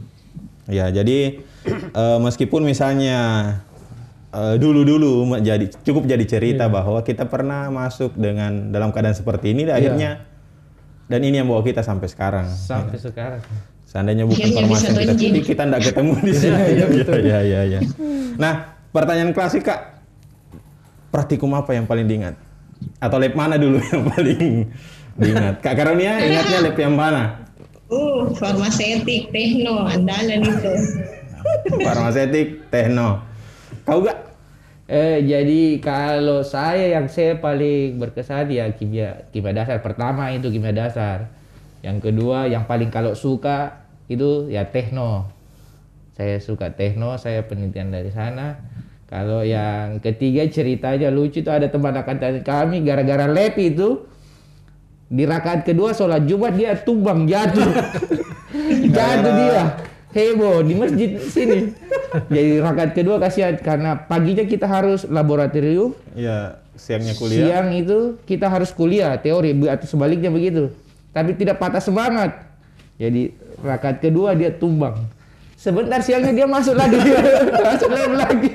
Ya, 0.69 0.85
jadi 0.89 1.17
eh, 1.97 2.19
meskipun 2.19 2.61
misalnya 2.61 3.19
eh, 4.31 4.55
dulu-dulu 4.55 5.11
me- 5.27 5.41
jadi 5.41 5.65
cukup 5.77 6.05
jadi 6.05 6.25
cerita 6.25 6.65
bahwa 6.67 7.01
kita 7.01 7.25
pernah 7.25 7.67
masuk 7.67 8.13
dengan 8.15 8.69
dalam 8.69 8.91
keadaan 8.91 9.11
seperti 9.13 9.51
ini, 9.51 9.65
dan 9.65 9.75
akhirnya 9.75 10.09
dan 11.11 11.19
ini 11.27 11.43
yang 11.43 11.47
bawa 11.51 11.59
kita 11.59 11.83
sampai 11.83 12.07
sekarang. 12.07 12.47
Sampai 12.47 12.95
sekarang. 12.95 13.43
Seandainya 13.83 14.23
bukan 14.23 14.47
farmasi 14.55 14.71
bisa 14.71 14.87
yang 14.87 14.95
kita 14.95 15.13
pilih, 15.19 15.43
kita 15.43 15.63
tidak 15.67 15.81
ketemu 15.91 16.13
di 16.23 16.31
sini. 16.39 16.55
Iya, 16.55 16.85
iya, 17.19 17.39
iya, 17.43 17.61
iya. 17.67 17.79
Nah, 18.39 18.79
pertanyaan 18.95 19.35
klasik 19.35 19.67
kak, 19.67 19.99
praktikum 21.11 21.51
apa 21.51 21.75
yang 21.75 21.83
paling 21.83 22.07
diingat? 22.07 22.39
Atau 23.03 23.19
lab 23.19 23.35
mana 23.35 23.59
dulu 23.59 23.83
yang 23.91 24.07
paling 24.07 24.71
diingat? 25.19 25.59
Kak 25.59 25.75
Karunia 25.75 26.23
ingatnya 26.23 26.71
lab 26.71 26.77
yang 26.79 26.95
mana? 26.95 27.43
Uh, 27.91 28.31
farmasetik, 28.39 29.35
tekno, 29.35 29.83
andalan 29.83 30.47
itu. 30.47 30.73
Farmasetik, 31.83 32.71
tekno. 32.71 33.19
Kau 33.83 33.99
gak? 33.99 34.30
Eh, 34.91 35.23
jadi 35.23 35.79
kalau 35.79 36.43
saya 36.43 36.99
yang 36.99 37.07
saya 37.07 37.39
paling 37.39 37.95
berkesan 37.95 38.51
ya 38.51 38.67
kimia 38.75 39.23
kimia 39.31 39.55
dasar 39.55 39.79
pertama 39.79 40.27
itu 40.35 40.51
kimia 40.51 40.75
dasar. 40.75 41.31
Yang 41.79 42.11
kedua 42.11 42.51
yang 42.51 42.67
paling 42.67 42.91
kalau 42.91 43.15
suka 43.15 43.87
itu 44.11 44.51
ya 44.51 44.67
tekno. 44.67 45.31
Saya 46.11 46.43
suka 46.43 46.75
tekno, 46.75 47.15
saya 47.15 47.47
penelitian 47.47 47.87
dari 47.87 48.11
sana. 48.11 48.59
Kalau 49.07 49.47
yang 49.47 50.03
ketiga 50.03 50.43
ceritanya 50.51 51.07
lucu 51.07 51.39
itu 51.39 51.47
ada 51.47 51.71
teman 51.71 51.95
angkatan 51.95 52.43
kami 52.43 52.83
gara-gara 52.83 53.31
lab 53.31 53.55
itu 53.55 54.03
di 55.07 55.23
rakaat 55.23 55.63
kedua 55.63 55.95
sholat 55.95 56.27
Jumat 56.27 56.51
dia 56.51 56.75
tumbang 56.75 57.31
jatuh. 57.31 57.63
jatuh 58.99 59.33
dia. 59.39 59.90
Heboh 60.11 60.59
di 60.59 60.73
masjid 60.73 61.11
sini. 61.21 61.71
Jadi 62.27 62.59
rakaat 62.59 62.91
kedua 62.91 63.15
kasihan 63.17 63.55
karena 63.55 63.95
paginya 63.97 64.43
kita 64.43 64.65
harus 64.65 65.03
laboratorium, 65.05 65.95
Iya, 66.11 66.59
siangnya 66.73 67.15
kuliah. 67.15 67.47
siang 67.47 67.67
itu 67.71 67.97
kita 68.21 68.45
harus 68.45 68.69
kuliah 68.69 69.15
teori 69.15 69.55
atau 69.65 69.87
sebaliknya 69.87 70.27
begitu. 70.27 70.75
Tapi 71.09 71.31
tidak 71.33 71.55
patah 71.57 71.79
semangat. 71.79 72.43
Jadi 72.95 73.31
rakaat 73.57 73.99
kedua 73.99 74.31
dia 74.33 74.51
tumbang. 74.51 74.99
Sebentar 75.55 76.01
siangnya 76.01 76.33
dia 76.33 76.47
masuk 76.49 76.73
lagi, 76.73 76.97
masuk 77.69 77.89
lab 77.89 78.11
lagi. 78.19 78.49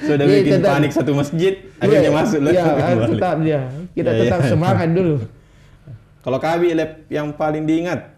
Sudah 0.00 0.16
Jadi 0.20 0.32
bikin 0.38 0.52
tetap- 0.54 0.72
panik 0.72 0.90
satu 0.90 1.12
masjid, 1.12 1.52
akhirnya 1.76 2.00
Iya, 2.02 2.12
masuk 2.14 2.40
lagi. 2.40 2.54
Iya, 2.54 2.64
kembali. 2.64 3.10
tetap 3.10 3.36
dia. 3.42 3.60
Kita 3.90 4.10
Iya, 4.10 4.20
tetap 4.24 4.40
iya. 4.40 4.48
semangat 4.48 4.88
dulu. 4.88 5.16
Kalau 6.22 6.38
Kabi 6.38 6.68
lab 6.72 6.90
yang 7.08 7.28
paling 7.30 7.66
diingat? 7.66 8.13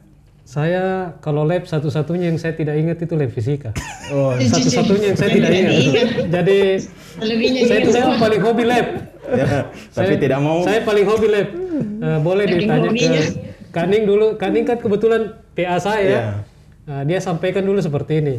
Saya 0.47 0.83
kalau 1.19 1.43
lab 1.43 1.67
satu-satunya 1.67 2.31
yang 2.31 2.39
saya 2.39 2.55
tidak 2.55 2.79
ingat 2.79 3.03
itu 3.03 3.13
lab 3.13 3.29
fisika. 3.29 3.75
Oh, 4.09 4.31
Satu-satunya 4.55 5.11
yang 5.11 5.19
saya 5.19 5.31
tidak 5.33 5.51
ingat. 5.51 5.75
Jadi 6.31 6.59
Selebihnya 7.19 7.61
saya 7.67 7.79
itu 7.83 7.91
saya 7.91 8.15
paling 8.15 8.41
hobi 8.41 8.63
lab. 8.63 8.87
Ya, 9.27 9.47
tapi 9.91 10.15
Saya- 10.15 10.23
tidak 10.23 10.39
mau. 10.39 10.63
Saya 10.63 10.81
paling 10.81 11.03
hobi 11.03 11.27
lab. 11.27 11.49
Eh, 11.51 12.19
boleh 12.23 12.45
ditanya 12.47 12.87
hobinya. 12.87 13.23
ke 13.27 13.75
Kaning 13.75 14.03
dulu. 14.07 14.27
Kaning 14.37 14.65
kan 14.65 14.79
kebetulan 14.79 15.23
PA 15.53 15.77
saya. 15.77 16.07
Iya. 16.07 16.23
Nah, 16.87 17.03
dia 17.03 17.19
sampaikan 17.19 17.61
dulu 17.61 17.83
seperti 17.83 18.23
ini. 18.23 18.37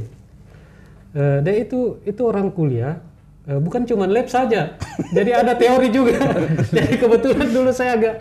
Eh, 1.11 1.37
dia 1.41 1.55
itu 1.57 1.99
itu 2.01 2.21
orang 2.23 2.47
kuliah. 2.49 3.03
eh, 3.43 3.55
bukan 3.57 3.83
cuma 3.83 4.03
lab 4.05 4.27
saja. 4.27 4.79
Jadi 5.09 5.31
ada 5.31 5.51
teori 5.53 5.87
juga. 5.89 6.15
Jadi 6.75 6.95
kebetulan 6.95 7.47
dulu 7.47 7.69
saya 7.69 7.95
agak 7.95 8.15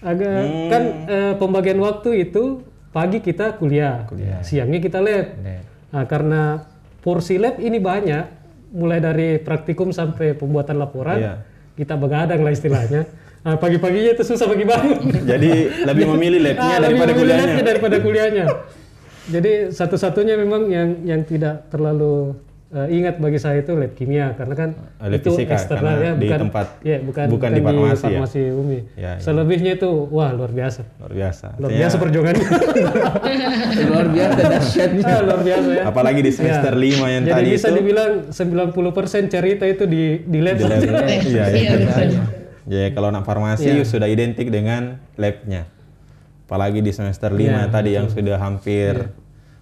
agak 0.00 0.30
Hmm. 0.34 0.68
kan 0.68 0.82
eh, 1.06 1.32
pembagian 1.34 1.78
waktu 1.78 2.10
itu 2.24 2.62
pagi 2.98 3.18
kita 3.22 3.54
kuliah, 3.54 4.02
siangnya 4.42 4.82
kita 4.82 4.98
lab. 4.98 5.38
Lab. 5.38 5.62
Nah, 5.94 6.04
karena 6.10 6.42
porsi 6.98 7.38
lab 7.38 7.62
ini 7.62 7.78
banyak, 7.78 8.24
mulai 8.74 8.98
dari 8.98 9.38
praktikum 9.38 9.94
sampai 9.94 10.34
pembuatan 10.34 10.76
laporan, 10.76 11.16
Iya. 11.16 11.34
kita 11.78 11.94
begadang 11.94 12.42
lah 12.42 12.50
istilahnya. 12.50 13.06
Nah, 13.38 13.54
pagi-paginya 13.54 14.18
itu 14.18 14.26
susah 14.26 14.50
bagi 14.50 14.66
bangun. 14.66 14.98
Jadi 15.30 15.50
lebih 15.86 16.04
memilih 16.10 16.40
labnya 16.42 16.58
Ah, 16.58 16.78
lebih 16.82 16.82
daripada 16.82 17.06
memilih 17.06 17.14
kuliahnya. 17.22 17.46
labnya 17.46 17.64
daripada 17.64 17.96
kuliahnya. 18.02 18.46
Jadi 19.28 19.52
satu-satunya 19.70 20.34
memang 20.34 20.66
yang 20.66 20.88
yang 21.06 21.20
tidak 21.22 21.70
terlalu 21.70 22.34
eh, 22.70 22.88
ingat 22.92 23.16
bagi 23.16 23.36
saya 23.36 23.58
itu 23.58 23.72
lab 23.72 23.92
kimia 23.92 24.32
karena 24.32 24.54
kan 24.54 24.70
Ah, 24.96 25.06
lab 25.06 25.18
itu 25.18 25.30
fisika, 25.30 25.54
eksternal 25.54 25.96
ya, 25.96 26.12
di 26.12 26.20
bukan 26.22 26.38
tempat- 26.42 26.72
ya, 26.82 26.96
bukan, 27.00 27.24
bukan 27.26 27.50
di 27.50 27.60
farmasi 27.60 27.88
ya. 27.94 28.08
farmasi 28.12 28.40
umi. 28.50 28.78
Ya, 28.94 29.10
ya. 29.10 29.12
Selebihnya 29.18 29.72
itu 29.74 29.88
wah 30.06 30.30
luar 30.30 30.50
biasa. 30.50 30.84
Luar 30.98 31.12
biasa. 31.14 31.46
Luar 31.56 31.72
biasa 31.74 31.94
perjuangannya. 31.96 32.46
luar 33.88 34.06
biasa 34.08 34.38
dahsyatnya. 34.42 35.02
Ah, 35.06 35.20
luar 35.22 35.40
biasa 35.40 35.68
ya. 35.70 35.82
Apalagi 35.84 36.20
di 36.20 36.30
semester 36.30 36.72
Ya. 36.72 36.78
5 36.78 37.06
yang 37.08 37.22
Jadi 37.22 37.32
tadi 37.32 37.48
bisa 37.50 37.68
itu. 37.68 37.76
dibilang 37.76 38.10
90% 38.28 39.24
cerita 39.28 39.64
itu 39.64 39.84
di 39.84 40.02
di 40.22 40.38
lab. 40.38 40.56
di 40.56 40.64
lab. 40.64 40.80
Iya, 40.84 41.24
Iya, 41.24 41.44
iya. 41.48 41.72
betul. 41.78 42.08
Jadi 42.68 42.88
kalau 42.92 43.08
anak 43.08 43.24
farmasi 43.24 43.70
Iya. 43.74 43.84
sudah 43.84 44.04
identik 44.06 44.48
dengan 44.48 45.00
labnya. 45.14 45.64
Apalagi 46.44 46.80
di 46.80 46.90
semester 46.90 47.28
5 47.30 47.40
Iya, 47.40 47.68
tadi 47.68 47.90
yang 47.92 48.08
sudah 48.08 48.36
hampir 48.36 49.12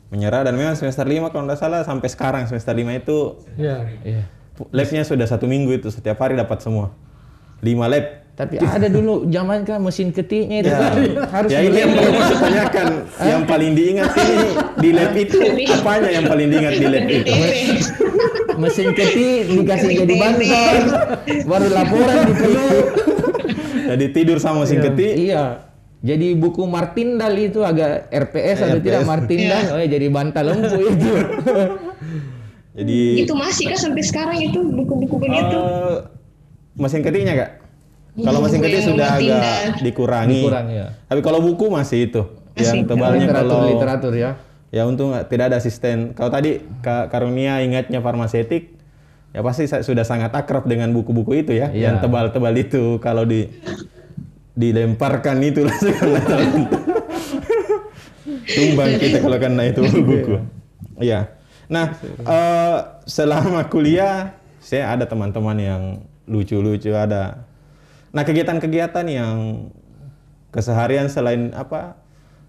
menyerah 0.08 0.42
dan 0.42 0.54
memang 0.54 0.74
semester 0.74 1.02
5 1.02 1.28
kalau 1.28 1.44
nggak 1.44 1.56
salah 1.56 1.82
sampai 1.82 2.06
sekarang 2.06 2.42
semester 2.44 2.70
5 2.70 2.86
itu 2.94 3.18
Ya. 3.54 3.84
Iya. 4.00 4.22
labnya 4.70 5.02
sudah 5.02 5.26
satu 5.26 5.44
minggu 5.44 5.74
itu 5.74 5.88
setiap 5.88 6.16
hari 6.18 6.34
dapat 6.34 6.58
semua. 6.58 6.94
5 7.58 7.66
lab. 7.86 8.04
Tapi 8.32 8.60
ada 8.60 8.84
dulu 8.86 9.24
zaman 9.26 9.64
kan 9.64 9.80
mesin 9.80 10.12
ketiknya 10.12 10.60
itu 10.60 10.68
Ya, 10.68 10.76
kan 10.78 10.92
harus 11.34 11.48
ya 11.48 11.58
ini 11.58 11.72
yang 11.74 11.90
saya 11.96 12.36
tanyakan. 12.38 12.86
yang 13.18 13.42
paling 13.44 13.72
diingat 13.72 14.10
ini 14.14 14.48
di 14.76 14.90
lab 14.92 15.12
itu 15.14 15.36
apanya 15.66 16.10
yang 16.10 16.24
paling 16.26 16.46
diingat 16.46 16.74
di 16.74 16.86
lab 16.86 17.04
itu? 17.06 17.32
mesin 18.56 18.88
ketik 18.92 19.40
dikasih 19.50 19.90
jadi 20.00 20.14
bantal, 20.16 20.76
baru 21.44 21.66
laporan 21.70 22.16
dipeluk. 22.24 22.86
Jadi 23.86 24.04
tidur 24.10 24.36
sama 24.36 24.64
mesin 24.64 24.80
ketik, 24.80 25.12
Iya. 25.12 25.65
Jadi 26.06 26.38
buku 26.38 26.62
Martindal 26.64 27.34
itu 27.34 27.60
agak 27.60 28.06
RPS 28.08 28.58
atau 28.62 28.78
tidak 28.78 29.02
Martindal, 29.02 29.62
oh 29.74 29.78
ya 29.78 29.88
jadi 29.90 30.06
bantal 30.08 30.44
lembu 30.46 30.78
itu. 30.78 31.10
Jadi 32.76 33.24
Itu 33.24 33.32
masih 33.32 33.72
kah 33.72 33.80
sampai 33.80 34.04
sekarang 34.04 34.36
itu 34.36 34.60
buku-buku 34.60 35.16
begitu? 35.16 35.56
eh, 35.56 35.96
mesin 36.76 37.00
ketiknya 37.00 37.32
kak? 37.34 37.50
Kalau 38.16 38.44
mesin 38.44 38.60
ketik 38.60 38.76
yang 38.76 38.88
sudah 38.92 39.08
Martindal. 39.10 39.40
agak 39.40 39.80
dikurangi. 39.80 40.40
Kurang 40.44 40.66
ya. 40.68 40.86
Tapi 41.08 41.20
kalau 41.24 41.40
buku 41.40 41.72
masih 41.72 41.98
itu. 42.04 42.22
Yang 42.52 42.68
Masih. 42.68 42.80
tebalnya 42.84 43.24
literatur 43.24 43.48
kalau 43.50 43.68
literatur 43.68 44.12
ya. 44.12 44.30
ya 44.68 44.82
untung 44.84 45.12
tidak 45.24 45.44
ada 45.48 45.56
asisten. 45.56 46.12
Kalau 46.12 46.28
tadi 46.28 46.60
Kak 46.80 47.08
Karunia 47.08 47.60
ingatnya 47.60 48.00
farmasetik, 48.00 48.76
ya 49.32 49.40
pasti 49.40 49.64
sudah 49.68 50.04
sangat 50.04 50.32
akrab 50.32 50.64
dengan 50.64 50.92
buku-buku 50.92 51.44
itu 51.44 51.52
ya, 51.52 51.68
Iya. 51.68 51.80
yang 51.80 51.96
tebal-tebal 52.00 52.52
itu. 52.56 53.00
Kalau 53.00 53.24
di 53.24 53.48
dilemparkan 54.56 55.36
itu 55.44 55.68
langsung 55.68 55.92
tumbang 58.48 58.92
kita 58.96 59.20
kalau 59.20 59.38
kena 59.38 59.62
itu 59.68 59.80
buku. 60.00 60.40
Iya. 60.96 61.36
Nah, 61.68 61.92
eh, 62.24 62.78
selama 63.04 63.68
kuliah 63.68 64.32
saya 64.58 64.96
ada 64.96 65.04
teman-teman 65.04 65.56
yang 65.60 65.82
lucu-lucu 66.24 66.90
ada. 66.96 67.46
Nah, 68.10 68.24
kegiatan-kegiatan 68.24 69.06
yang 69.06 69.68
keseharian 70.50 71.12
selain 71.12 71.52
apa? 71.52 72.00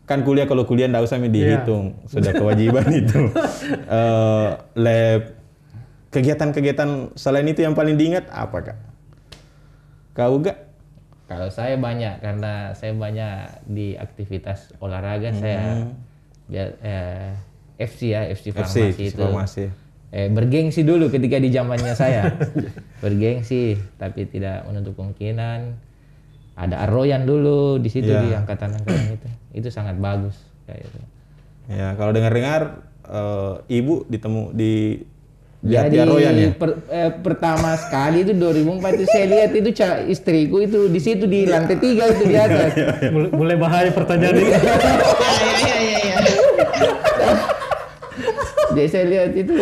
Kan 0.07 0.23
kuliah 0.23 0.47
kalau 0.47 0.63
kuliah 0.63 0.87
nggak 0.87 1.03
usah 1.03 1.19
dihitung, 1.19 1.99
sudah 2.07 2.31
kewajiban 2.31 2.87
itu. 3.03 3.27
Eh, 3.67 4.49
lab 4.79 5.21
kegiatan-kegiatan 6.07 7.19
selain 7.19 7.45
itu 7.51 7.67
yang 7.67 7.75
paling 7.75 7.99
diingat 7.99 8.31
apa, 8.31 8.71
Kak? 8.71 8.77
Kau 10.15 10.39
gak? 10.39 10.66
Kalau 11.27 11.51
saya 11.51 11.75
banyak 11.75 12.23
karena 12.23 12.71
saya 12.71 12.95
banyak 12.95 13.67
di 13.67 13.99
aktivitas 13.99 14.71
olahraga 14.79 15.35
saya 15.35 15.91
biar 16.47 16.79
eh, 16.79 17.35
FC 17.75 18.15
ya 18.15 18.23
FC 18.31 18.55
farmasi 18.55 18.79
FC, 18.95 19.01
itu. 19.11 19.19
farmasi. 19.19 19.65
Eh, 20.07 20.31
bergengsi 20.31 20.87
dulu 20.87 21.11
ketika 21.11 21.35
di 21.35 21.51
zamannya 21.51 21.93
saya. 21.99 22.31
bergengsi 23.03 23.75
tapi 23.99 24.23
tidak 24.31 24.63
menutup 24.71 24.95
kemungkinan 24.95 25.75
ada 26.57 26.75
Arroyan 26.87 27.27
dulu 27.27 27.77
di 27.77 27.91
situ 27.91 28.07
Iya. 28.09 28.23
di 28.23 28.29
angkatan-angkatan 28.31 29.19
itu. 29.19 29.27
Itu 29.51 29.69
sangat 29.69 29.99
bagus 29.99 30.39
kayak 30.63 30.87
itu. 30.87 30.99
Ya, 31.67 31.91
kalau 31.99 32.15
dengar-dengar 32.15 32.87
eh, 33.03 33.53
ibu 33.67 34.07
ditemu 34.07 34.55
di 34.55 35.03
di 35.57 35.73
Jadi 35.73 35.97
ya. 35.97 36.53
per- 36.53 36.85
eh, 36.85 37.09
pertama 37.17 37.73
sekali 37.75 38.21
itu 38.21 38.31
2004 38.31 38.77
itu 38.93 39.05
saya 39.09 39.25
lihat 39.25 39.51
itu 39.51 39.69
ca- 39.73 40.05
istriku 40.05 40.61
itu 40.61 40.85
di 40.85 41.01
situ 41.01 41.25
di 41.25 41.43
lantai 41.43 41.75
tiga 41.75 42.07
itu 42.07 42.23
di 42.23 42.37
atas. 42.37 42.71
mulai, 43.13 43.29
mulai 43.33 43.55
bahaya 43.57 43.89
pertanyaan 43.89 44.37
ini. 44.37 44.53
Ya, 44.53 44.61
ya, 44.61 45.57
ya, 45.57 45.77
ya, 45.81 45.97
ya. 45.99 46.17
Jadi 48.69 48.87
saya 48.87 49.05
lihat 49.07 49.31
itu 49.33 49.53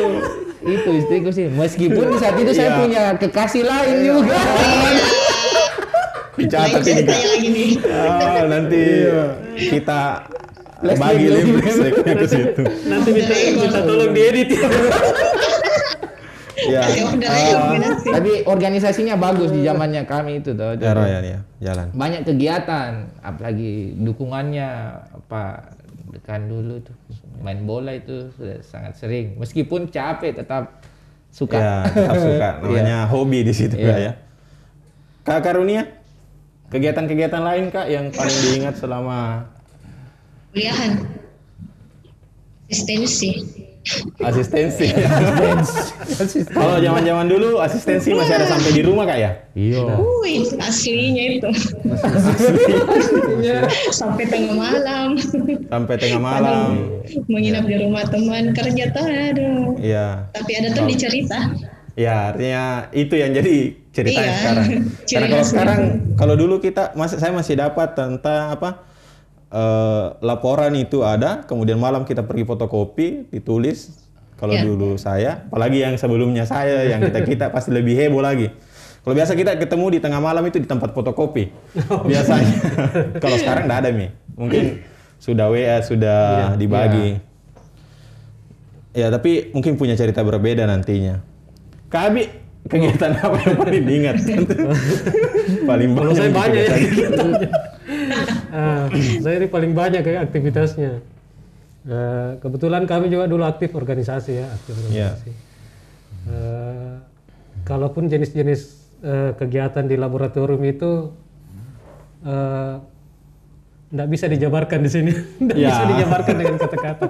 itu 0.62 0.90
istriku 0.94 1.30
sih. 1.32 1.48
Meskipun 1.48 2.06
di 2.12 2.18
saat 2.20 2.36
itu 2.36 2.52
saya 2.52 2.70
Iya. 2.70 2.78
punya 2.78 3.04
kekasih 3.16 3.64
lain 3.64 3.96
juga. 4.04 4.36
Dicatat 6.36 6.84
ini 6.84 7.02
Kak. 7.02 7.16
lagi. 7.16 7.66
Ah, 7.88 8.44
nanti 8.46 8.84
kita 9.72 10.28
Flashback 10.76 11.16
bagi 11.16 11.26
flashbacknya 11.32 12.14
ke 12.14 12.28
situ. 12.28 12.62
Nanti 12.86 13.10
minta, 13.10 13.34
minta 13.56 13.80
tolong 13.82 14.12
diedit 14.12 14.50
ya. 14.52 14.68
Ya. 16.74 16.82
Ya 16.90 17.06
rekomendasi. 17.06 18.10
Tapi 18.10 18.32
organisasinya 18.48 19.16
bagus 19.18 19.50
di 19.54 19.62
zamannya 19.62 20.04
kami 20.10 20.42
itu 20.42 20.58
tuh. 20.58 20.78
Ya, 20.78 20.92
Royan 20.96 21.24
ya, 21.24 21.40
jalan. 21.62 21.94
Banyak 21.94 22.22
kegiatan, 22.26 23.12
apalagi 23.22 23.94
dukungannya 24.00 24.70
apa 25.14 25.74
dekan 26.16 26.48
dulu 26.48 26.80
tuh 26.80 26.96
main 27.44 27.60
bola 27.68 27.92
itu 27.94 28.32
sudah 28.36 28.60
sangat 28.64 28.96
sering. 28.98 29.36
Meskipun 29.38 29.92
capek 29.92 30.32
tetap 30.42 30.82
suka. 31.30 31.58
Ya, 31.60 31.76
tetap 31.92 32.16
suka. 32.18 32.50
Namanya 32.64 33.06
hobi 33.12 33.44
di 33.44 33.54
situ 33.54 33.76
Iya. 33.76 33.88
Kak 33.92 34.00
ya. 34.00 34.12
Kak 35.26 35.40
Karunia, 35.42 35.84
kegiatan-kegiatan 36.72 37.42
lain 37.42 37.74
Kak 37.74 37.88
yang 37.92 38.10
paling 38.14 38.38
diingat 38.46 38.78
selama 38.80 39.50
Kuliahan. 40.56 41.04
Asistensi. 42.72 43.65
Asistensi? 44.22 44.90
Kalau 46.52 46.82
zaman-zaman 46.82 47.26
dulu 47.30 47.62
asistensi 47.62 48.12
masih 48.12 48.34
ada 48.42 48.48
sampai 48.50 48.72
di 48.74 48.82
rumah 48.82 49.06
Kak 49.06 49.18
ya? 49.18 49.32
Iya. 49.54 49.86
Wih, 50.22 50.46
aslinya 50.58 51.24
itu. 51.38 51.50
Sampai 53.94 54.26
tengah 54.26 54.54
malam. 54.58 55.16
Sampai 55.70 55.96
tengah 56.02 56.22
malam. 56.22 56.70
Menginap 57.30 57.70
di 57.70 57.76
rumah 57.80 58.04
teman 58.10 58.52
kerja 58.58 58.90
tuh 58.92 59.06
aduh. 59.06 59.78
Iya. 59.78 60.30
Tapi 60.34 60.52
ada 60.58 60.74
tuh 60.74 60.86
dicerita. 60.90 61.40
Ya, 61.96 62.36
artinya 62.36 62.92
itu 62.92 63.16
yang 63.16 63.32
jadi 63.32 63.72
ceritanya 63.96 64.28
Iya, 64.28 64.36
sekarang. 64.36 64.68
Karena 65.08 65.28
kalau 65.32 65.46
sekarang, 65.48 65.80
kalau 66.20 66.36
dulu 66.36 66.60
kita, 66.60 66.92
masih 66.92 67.18
saya 67.24 67.32
masih 67.32 67.56
dapat 67.56 67.96
tentang 67.96 68.52
apa 68.52 68.84
eh, 69.56 70.06
laporan 70.20 70.76
itu 70.76 71.02
ada, 71.08 71.48
kemudian 71.48 71.80
malam 71.80 72.04
kita 72.04 72.28
pergi 72.28 72.44
fotokopi, 72.44 73.32
ditulis. 73.32 74.04
Kalau 74.36 74.52
Iya. 74.52 74.68
dulu 74.68 75.00
saya, 75.00 75.48
apalagi 75.48 75.80
yang 75.80 75.96
sebelumnya 75.96 76.44
saya, 76.44 76.84
yang 76.92 77.00
kita 77.00 77.24
kita 77.32 77.46
pasti 77.56 77.72
lebih 77.72 77.96
heboh 77.96 78.20
lagi. 78.20 78.52
Kalau 79.00 79.16
biasa 79.16 79.32
kita 79.32 79.56
ketemu 79.56 79.96
di 79.96 80.00
tengah 80.04 80.20
malam 80.20 80.44
itu 80.44 80.60
di 80.60 80.68
tempat 80.68 80.92
fotokopi, 80.92 81.48
biasanya. 82.04 82.52
kalau 83.24 83.38
sekarang 83.40 83.64
nggak 83.64 83.80
ada 83.86 83.90
mi, 83.96 84.12
mungkin 84.36 84.84
sudah 85.24 85.48
WA 85.48 85.80
sudah 85.80 86.20
dibagi. 86.60 87.22
Ya, 88.92 89.08
tapi 89.08 89.56
mungkin 89.56 89.80
punya 89.80 89.96
cerita 89.96 90.20
berbeda 90.20 90.68
nantinya. 90.68 91.24
Kabi, 91.88 92.28
kegiatan 92.68 93.16
apa 93.16 93.38
yang 93.40 93.56
paling 93.56 93.84
diingat? 93.88 94.16
paling 95.70 95.90
banyak. 95.96 96.16
saya 96.18 96.28
nih 96.28 96.36
banyak 96.36 96.64
ya. 96.66 96.76
Ah, 98.56 98.88
saya 99.24 99.36
ini 99.38 99.48
paling 99.48 99.76
banyak 99.76 100.00
ya 100.02 100.24
aktivitasnya. 100.24 100.92
Eh, 101.86 102.30
kebetulan 102.40 102.88
kami 102.88 103.12
juga 103.12 103.28
dulu 103.28 103.44
aktif 103.44 103.76
organisasi 103.76 104.32
ya, 104.40 104.48
aktif 104.48 104.74
Iya. 104.74 104.82
organisasi. 105.12 105.32
Eh, 106.26 106.94
kalaupun 107.62 108.08
jenis-jenis 108.08 108.62
eh, 109.04 109.32
kegiatan 109.36 109.84
di 109.84 109.94
laboratorium 109.94 110.64
itu 110.64 111.12
tidak 113.86 114.08
bisa 114.10 114.26
dijabarkan 114.26 114.80
di 114.82 114.90
sini, 114.90 115.12
tidak 115.46 115.56
Ya. 115.56 115.70
bisa 115.70 115.84
dijabarkan 115.94 116.36
dengan 116.36 116.56
kata-kata. 116.58 117.08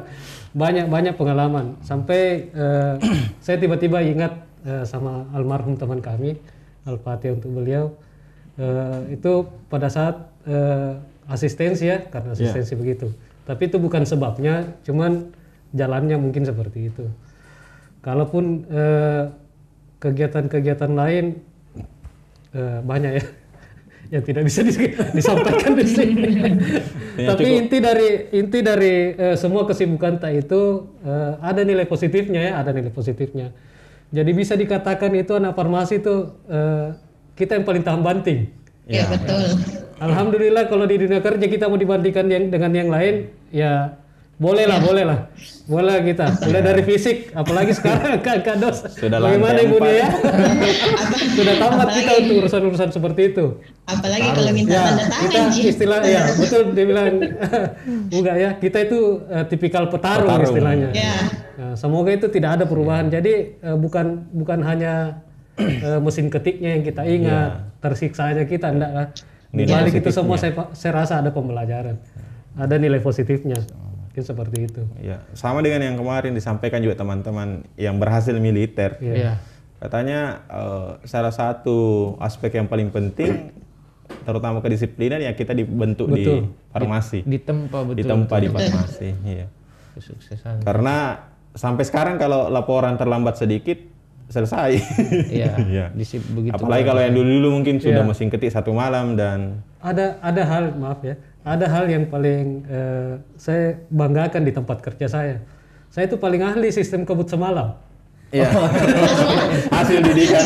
Banyak-banyak 0.52 1.14
pengalaman. 1.16 1.66
Sampai 1.82 2.52
eh, 2.52 2.94
saya 3.40 3.58
tiba-tiba 3.58 4.04
ingat 4.04 4.34
eh, 4.66 4.84
sama 4.84 5.24
almarhum 5.32 5.76
teman 5.76 6.04
kami, 6.04 6.36
Al-Fatih 6.84 7.40
untuk 7.40 7.54
beliau. 7.54 7.96
Eh, 8.60 9.16
itu 9.16 9.34
pada 9.68 9.88
saat 9.88 10.16
eh, 10.44 11.00
asistensi 11.26 11.90
ya, 11.90 12.06
karena 12.10 12.34
asistensi 12.34 12.74
begitu. 12.78 13.10
Tapi 13.46 13.70
itu 13.70 13.78
bukan 13.78 14.06
sebabnya, 14.06 14.74
cuman 14.82 15.30
jalannya 15.74 16.18
mungkin 16.18 16.46
seperti 16.46 16.90
itu. 16.90 17.06
Kalaupun 18.02 18.66
eh, 18.70 19.24
kegiatan-kegiatan 20.02 20.92
lain 20.94 21.42
eh, 22.54 22.80
banyak 22.82 23.12
ya 23.18 23.24
yang 24.14 24.24
tidak 24.26 24.44
bisa 24.46 24.62
dis- 24.62 24.78
disampaikan 25.18 25.74
di 25.74 25.86
sini. 25.86 26.30
Ya, 27.16 27.34
Tapi 27.34 27.66
inti 27.66 27.78
dari 27.82 28.10
inti 28.34 28.60
dari 28.62 28.94
eh, 29.18 29.36
semua 29.38 29.66
kesibukan 29.66 30.22
tak 30.22 30.46
itu 30.46 30.90
eh, 31.02 31.34
ada 31.42 31.62
nilai 31.66 31.86
positifnya 31.90 32.42
ya, 32.50 32.52
ada 32.62 32.70
nilai 32.74 32.94
positifnya. 32.94 33.50
Jadi 34.14 34.32
bisa 34.38 34.54
dikatakan 34.54 35.10
itu 35.18 35.34
anak 35.34 35.58
farmasi 35.58 36.02
itu 36.02 36.30
eh, 36.46 36.94
kita 37.34 37.58
yang 37.58 37.66
paling 37.66 37.84
tahan 37.84 38.02
banting. 38.06 38.40
Ya, 38.86 39.10
betul. 39.10 39.85
Alhamdulillah 39.96 40.68
kalau 40.68 40.84
di 40.84 41.00
dunia 41.00 41.24
kerja 41.24 41.46
kita 41.48 41.72
mau 41.72 41.80
dibandingkan 41.80 42.26
yang 42.28 42.44
dengan 42.52 42.72
yang 42.76 42.90
lain 42.92 43.32
ya 43.50 43.96
boleh 44.36 44.68
lah, 44.68 44.84
boleh 44.84 45.04
lah. 45.08 45.20
Boleh 45.64 46.04
kita. 46.12 46.28
Mulai 46.44 46.60
dari 46.60 46.84
fisik, 46.84 47.32
apalagi 47.32 47.72
sekarang 47.72 48.20
Kak 48.26 48.44
Kak 48.44 48.56
Dos. 48.60 48.84
Sudah 48.92 49.24
Bagaimana 49.24 49.64
Ibu 49.64 49.80
ya? 49.80 50.12
Sudah 51.40 51.56
tamat 51.56 51.90
kita 51.96 52.12
untuk 52.20 52.36
urusan-urusan 52.44 52.90
seperti 52.92 53.32
itu. 53.32 53.64
Apalagi 53.88 54.28
kalau 54.36 54.52
minta 54.52 54.76
Ya, 54.76 54.84
tanda 54.92 55.04
kita 55.08 55.32
tangan, 55.40 55.56
Ji. 55.56 55.62
istilah 55.72 56.00
ya 56.04 56.22
betul 56.36 56.62
dia 56.76 56.84
bilang 56.86 57.08
enggak 58.20 58.36
ya, 58.36 58.50
kita 58.60 58.78
itu 58.84 59.24
eh, 59.32 59.46
tipikal 59.48 59.88
petarung, 59.88 60.28
Petarung. 60.28 60.52
istilahnya. 60.52 60.90
Ya. 60.92 61.16
Nah, 61.56 61.74
semoga 61.80 62.12
itu 62.12 62.28
tidak 62.28 62.60
ada 62.60 62.66
perubahan. 62.68 63.08
Jadi 63.08 63.56
eh, 63.56 63.78
bukan 63.80 64.36
bukan 64.36 64.60
hanya 64.68 65.24
eh, 65.56 66.00
mesin 66.04 66.28
ketiknya 66.28 66.76
yang 66.76 66.84
kita 66.84 67.08
ingat, 67.08 67.72
tersiksanya 67.80 68.44
kita 68.44 68.68
enggak 68.68 68.92
lah. 68.92 69.08
Di 69.56 69.64
balik 69.66 69.94
itu 70.04 70.10
semua 70.12 70.36
saya, 70.36 70.52
saya 70.76 70.92
rasa 70.92 71.24
ada 71.24 71.32
pembelajaran. 71.32 71.96
Ada 72.60 72.76
nilai 72.76 73.00
positifnya. 73.00 73.56
Mungkin 74.12 74.24
seperti 74.24 74.58
itu. 74.72 74.84
Ya, 75.04 75.24
sama 75.36 75.60
dengan 75.60 75.84
yang 75.84 75.96
kemarin 76.00 76.32
disampaikan 76.32 76.80
juga 76.80 76.96
teman-teman 76.96 77.68
yang 77.76 78.00
berhasil 78.00 78.36
militer. 78.40 78.96
Iya. 79.00 79.16
Iya. 79.16 79.34
Katanya 79.80 80.20
eh, 80.48 80.92
salah 81.04 81.36
satu 81.36 82.16
aspek 82.24 82.56
yang 82.56 82.68
paling 82.72 82.92
penting 82.92 83.52
terutama 84.24 84.62
kedisiplinan 84.62 85.18
ya 85.18 85.34
kita 85.34 85.52
dibentuk 85.52 86.10
Betul. 86.14 86.46
di 86.46 86.70
farmasi, 86.70 87.26
Ditempa 87.26 87.80
betul. 87.84 87.98
ditempa 88.06 88.36
di 88.40 88.48
farmasi. 88.54 89.10
Iya. 89.26 89.48
Kesuksesan. 89.98 90.64
Karena 90.64 91.20
sampai 91.56 91.84
sekarang 91.88 92.16
kalau 92.20 92.48
laporan 92.52 92.96
terlambat 92.96 93.40
sedikit 93.40 93.80
selesai. 94.30 94.72
Iya. 95.30 95.54
Iya. 95.72 95.86
Disip 95.94 96.22
begitu. 96.34 96.54
Apalagi 96.56 96.84
kalau 96.86 97.02
yang 97.02 97.14
dulu-dulu 97.14 97.62
mungkin 97.62 97.78
sudah 97.78 98.02
Iya. 98.04 98.10
mesin 98.10 98.28
ketik 98.30 98.52
satu 98.52 98.74
malam 98.74 99.14
dan 99.18 99.62
Ada 99.86 100.18
ada 100.18 100.42
hal 100.50 100.64
maaf 100.74 100.98
ya, 101.06 101.14
ada 101.46 101.66
hal 101.70 101.86
yang 101.86 102.10
paling 102.10 102.66
eh, 102.66 103.22
saya 103.38 103.78
banggakan 103.94 104.42
di 104.42 104.52
tempat 104.52 104.82
kerja 104.82 105.06
saya. 105.06 105.38
Saya 105.94 106.10
itu 106.10 106.18
paling 106.18 106.42
ahli 106.42 106.74
sistem 106.74 107.06
kebut 107.06 107.30
semalam. 107.30 107.78
Iya. 108.34 108.50
hasil 109.78 110.02
didikan. 110.02 110.42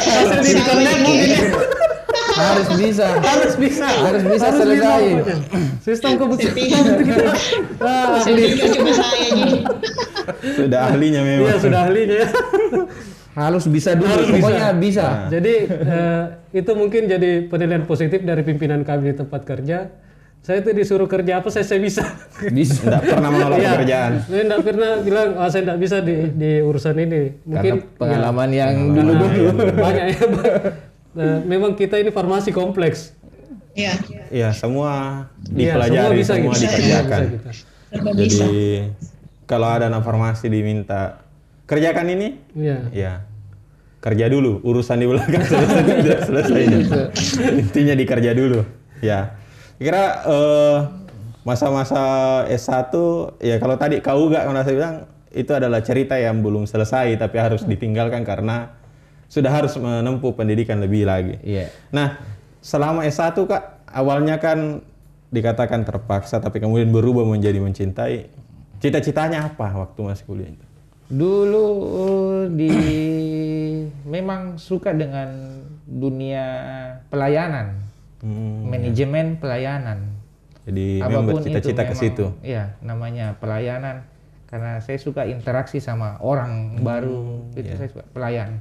Hasil 0.00 0.40
di 0.40 0.50
internet 0.56 0.96
mungkin 1.04 1.28
ya. 1.28 1.75
Harus 2.38 2.68
bisa. 2.74 3.06
harus 3.16 3.54
bisa 3.54 3.86
Harus 3.88 4.22
bisa 4.22 4.46
selesai. 4.52 5.02
sistem 5.80 6.10
kebut 6.14 6.38
semalam 6.38 6.56
itu 6.86 7.02
kita 7.02 7.32
ah, 7.78 8.18
Saya 8.18 8.34
ahli 8.34 8.44
cuma 8.68 8.92
saya 8.92 9.28
sudah 10.52 10.80
ahlinya 10.86 11.20
memang. 11.20 11.44
iya 11.44 11.54
sudah 11.56 11.80
ahlinya 11.84 12.16
ya. 12.16 12.28
Harus 13.34 13.64
bisa 13.66 13.92
dulu. 13.92 14.08
Harus 14.08 14.28
Pokoknya 14.32 14.68
bisa. 14.74 15.06
jadi 15.28 15.54
eh, 15.68 16.22
itu 16.54 16.70
mungkin 16.72 17.04
jadi 17.04 17.30
penilaian 17.44 17.84
positif 17.84 18.20
dari 18.20 18.42
pimpinan 18.42 18.80
kami 18.80 19.10
di 19.10 19.14
tempat 19.14 19.42
kerja 19.42 19.78
saya 20.38 20.62
itu 20.62 20.70
disuruh 20.72 21.04
kerja 21.04 21.38
apa 21.38 21.48
saya 21.48 21.62
saya 21.64 21.78
bisa 21.78 22.06
Bisa. 22.48 22.80
Tidak 22.80 23.02
pernah 23.04 23.28
menolak 23.28 23.58
Iya. 23.58 23.70
pekerjaan. 23.72 24.12
saya 24.22 24.42
tidak 24.42 24.60
pernah 24.62 24.90
bilang 25.00 25.28
ah, 25.34 25.48
saya 25.48 25.62
tidak 25.64 25.78
bisa 25.80 25.96
di, 26.00 26.14
di 26.32 26.50
urusan 26.60 26.96
ini 26.96 27.22
mungkin 27.44 27.72
Karena 27.76 27.96
pengalaman 27.96 28.48
yang 28.50 28.72
ya, 28.72 28.94
dulu-dulu. 28.94 29.42
banyak 29.76 30.04
ya 30.08 30.18
Nah, 31.16 31.40
memang 31.42 31.72
kita 31.72 31.96
ini 31.96 32.12
farmasi 32.12 32.52
kompleks 32.52 33.16
Iya, 33.72 33.92
Iya, 34.28 34.48
semua 34.52 35.24
Iya, 35.48 35.76
dipelajari, 35.76 36.20
semua 36.20 36.20
bisa 36.20 36.32
semua 36.32 36.52
gitu. 36.52 36.60
dikerjakan. 36.64 37.20
Semua 37.20 37.36
bisa 37.36 37.52
serba 37.92 38.10
Jadi 38.12 38.24
bisa. 38.24 38.44
kalau 39.44 39.68
ada 39.68 39.84
anak 39.88 40.02
farmasi 40.02 40.46
diminta 40.48 41.20
kerjakan 41.64 42.06
ini, 42.08 42.28
Iya. 42.52 42.78
ya 42.92 43.12
kerja 44.00 44.28
dulu. 44.28 44.64
Urusan 44.64 44.96
di 44.96 45.06
belakang 45.06 45.44
selesai 45.50 45.82
tidak 45.84 46.20
selesai. 46.24 46.60
Intinya 47.52 47.94
dikerja 47.94 48.30
dulu. 48.32 48.64
Ya, 49.04 49.36
kira 49.76 50.24
eh, 50.24 50.76
masa-masa 51.44 52.00
S1 52.48 52.90
ya 53.38 53.60
kalau 53.60 53.76
tadi 53.76 54.00
kau 54.00 54.26
gak 54.26 54.48
kalau 54.48 54.60
saya 54.64 54.74
bilang 54.74 54.96
itu 55.30 55.52
adalah 55.52 55.84
cerita 55.84 56.16
yang 56.16 56.40
belum 56.40 56.64
selesai 56.64 57.12
tapi 57.20 57.36
harus 57.38 57.62
ditinggalkan 57.62 58.24
karena 58.24 58.72
sudah 59.26 59.50
harus 59.50 59.74
menempuh 59.76 60.32
pendidikan 60.34 60.78
lebih 60.78 61.06
lagi. 61.06 61.38
Iya. 61.42 61.70
Nah, 61.90 62.18
selama 62.62 63.02
S1 63.06 63.34
Kak, 63.34 63.86
awalnya 63.90 64.38
kan 64.38 64.82
dikatakan 65.30 65.82
terpaksa 65.82 66.38
tapi 66.38 66.62
kemudian 66.62 66.90
berubah 66.94 67.26
menjadi 67.26 67.58
mencintai. 67.58 68.30
Cita-citanya 68.78 69.50
apa 69.50 69.72
waktu 69.74 70.00
masih 70.04 70.24
kuliah 70.28 70.50
itu? 70.52 70.66
Dulu 71.06 71.66
di 72.54 72.72
memang 74.04 74.58
suka 74.58 74.90
dengan 74.90 75.62
dunia 75.86 76.44
pelayanan, 77.08 77.86
Hmm, 78.26 78.72
manajemen 78.72 79.36
pelayanan. 79.38 80.16
jadi 80.66 80.98
Apa 80.98 81.22
pun 81.22 81.38
bercita-cita 81.38 81.82
itu 81.86 81.90
ke 81.92 81.94
situ. 81.94 82.26
Iya, 82.42 82.74
namanya 82.82 83.38
pelayanan 83.38 84.02
karena 84.50 84.82
saya 84.82 84.98
suka 84.98 85.28
interaksi 85.30 85.78
sama 85.78 86.18
orang 86.18 86.80
baru, 86.82 87.46
itu 87.54 87.70
iya. 87.70 87.78
saya 87.78 87.88
suka 87.92 88.04
pelayan. 88.10 88.58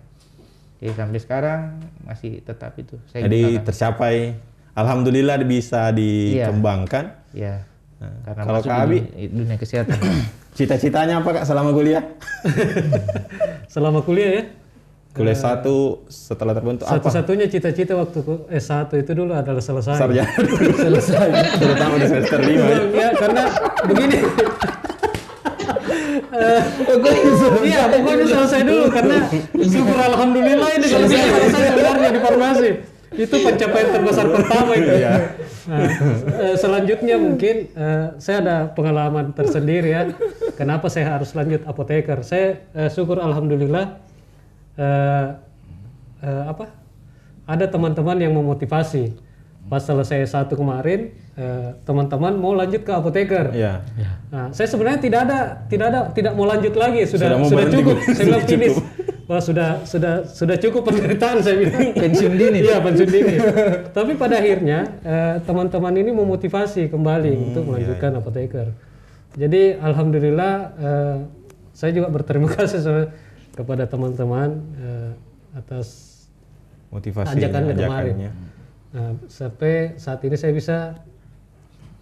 Jadi 0.75 0.91
sampai 0.91 1.19
sekarang 1.19 1.59
masih 2.01 2.39
tetap 2.39 2.75
itu 2.75 2.99
saya 3.05 3.25
Jadi 3.25 3.39
gunakan. 3.41 3.63
tercapai 3.63 4.15
alhamdulillah 4.73 5.37
bisa 5.41 5.89
dikembangkan. 5.89 7.15
Iya. 7.31 7.63
Nah, 7.95 8.11
Karena 8.23 8.41
kalau 8.43 8.59
Kak 8.59 8.67
di 8.67 8.75
Abi? 8.77 8.97
dunia- 9.01 9.29
dunia 9.33 9.57
kesehatan. 9.57 9.97
Cita-citanya 10.55 11.19
apa 11.19 11.29
Kak 11.33 11.43
selama 11.43 11.71
kuliah? 11.71 12.03
selama 13.67 13.99
kuliah 14.01 14.31
ya 14.33 14.45
Kuliah 15.11 15.31
satu 15.33 16.03
setelah 16.05 16.51
terbentuk 16.51 16.83
apa? 16.83 16.99
satu-satunya 16.99 17.47
cita-cita 17.47 17.95
waktu 17.95 18.19
ku- 18.19 18.43
S1 18.49 18.91
itu 18.93 19.11
dulu 19.13 19.31
adalah 19.31 19.63
selesai 19.63 19.95
Sarjana 19.95 20.27
selesai. 20.83 21.27
Terutama 21.55 21.93
di 21.95 22.05
semester 22.05 22.39
lima. 22.41 22.65
ya. 22.67 22.79
ya 22.91 23.09
karena 23.15 23.43
begini 23.85 24.17
Eh, 26.35 26.61
Iya, 27.71 27.81
pokoknya 27.91 28.25
selesai 28.27 28.61
dulu 28.67 28.85
karena 28.91 29.17
syukur 29.55 29.97
alhamdulillah 29.97 30.69
ini 30.75 30.87
selesai 30.87 31.19
sebenarnya 31.51 32.09
di 32.11 32.19
farmasi. 32.21 32.69
Itu 33.15 33.35
pencapaian 33.39 33.89
terbesar 33.95 34.27
pertama 34.27 34.71
itu. 34.75 34.91
Iya. 34.91 35.13
Nah, 35.65 35.87
eh, 36.35 36.55
selanjutnya 36.59 37.15
mungkin 37.15 37.55
eh, 37.71 38.07
saya 38.19 38.37
ada 38.43 38.57
pengalaman 38.75 39.31
tersendiri 39.31 39.89
ya. 39.95 40.11
Kenapa 40.59 40.91
saya 40.91 41.15
harus 41.15 41.31
lanjut 41.31 41.63
apoteker? 41.63 42.19
Saya 42.27 42.67
eh, 42.75 42.89
syukur 42.91 43.23
alhamdulillah 43.23 43.95
eh, 44.75 45.27
eh, 46.21 46.43
apa? 46.51 46.75
Ada 47.47 47.71
teman-teman 47.71 48.19
yang 48.19 48.33
memotivasi. 48.35 49.15
Pas 49.65 49.81
selesai 49.81 50.29
satu 50.29 50.53
kemarin, 50.53 51.09
eh, 51.33 51.73
teman-teman 51.81 52.37
mau 52.37 52.53
lanjut 52.53 52.81
ke 52.81 52.91
apoteker. 52.91 53.49
Iya. 53.49 53.81
Nah, 54.29 54.53
saya 54.53 54.69
sebenarnya 54.69 54.99
tidak 54.99 55.19
ada, 55.25 55.39
tidak 55.65 55.85
ada, 55.89 55.99
tidak 56.13 56.33
mau 56.33 56.45
lanjut 56.45 56.73
lagi. 56.73 57.01
Sudah, 57.03 57.33
Sudah 57.33 57.37
mau 57.37 57.49
sudah 57.49 57.65
cukup. 57.67 57.95
Saya 57.97 58.13
bilang 58.13 58.21
Sudah 58.21 58.41
finish. 58.45 58.75
cukup. 58.77 58.85
Wah, 59.25 59.41
sudah, 59.41 59.69
sudah, 59.83 60.13
sudah 60.23 60.53
cukup 60.55 60.85
penderitaan 60.85 61.41
saya 61.41 61.57
bilang. 61.57 61.81
Pensiun 61.97 62.33
dini. 62.35 62.59
Iya, 62.61 62.77
pensiun 62.77 63.09
dini. 63.09 63.33
Tapi 63.89 64.11
pada 64.13 64.37
akhirnya 64.37 64.79
eh, 65.01 65.35
teman-teman 65.41 65.93
ini 65.95 66.13
memotivasi 66.13 66.85
kembali 66.87 67.31
Hmm, 67.31 67.43
untuk 67.43 67.61
iya, 67.63 67.67
melanjutkan 67.67 68.11
apoteker. 68.15 68.67
Jadi 69.33 69.61
alhamdulillah 69.75 70.53
eh, 70.77 71.17
saya 71.73 71.89
juga 71.89 72.07
berterima 72.07 72.53
kasih 72.53 72.79
sama- 72.79 73.09
kepada 73.51 73.89
teman-teman 73.89 74.61
eh, 74.77 75.09
atas 75.57 75.87
Motivasi 76.93 77.33
ajakannya 77.33 77.73
kemarin. 77.73 78.15
Nah, 78.95 79.11
sampai 79.27 79.99
saat 79.99 80.23
ini 80.23 80.39
saya 80.39 80.55
bisa 80.55 80.77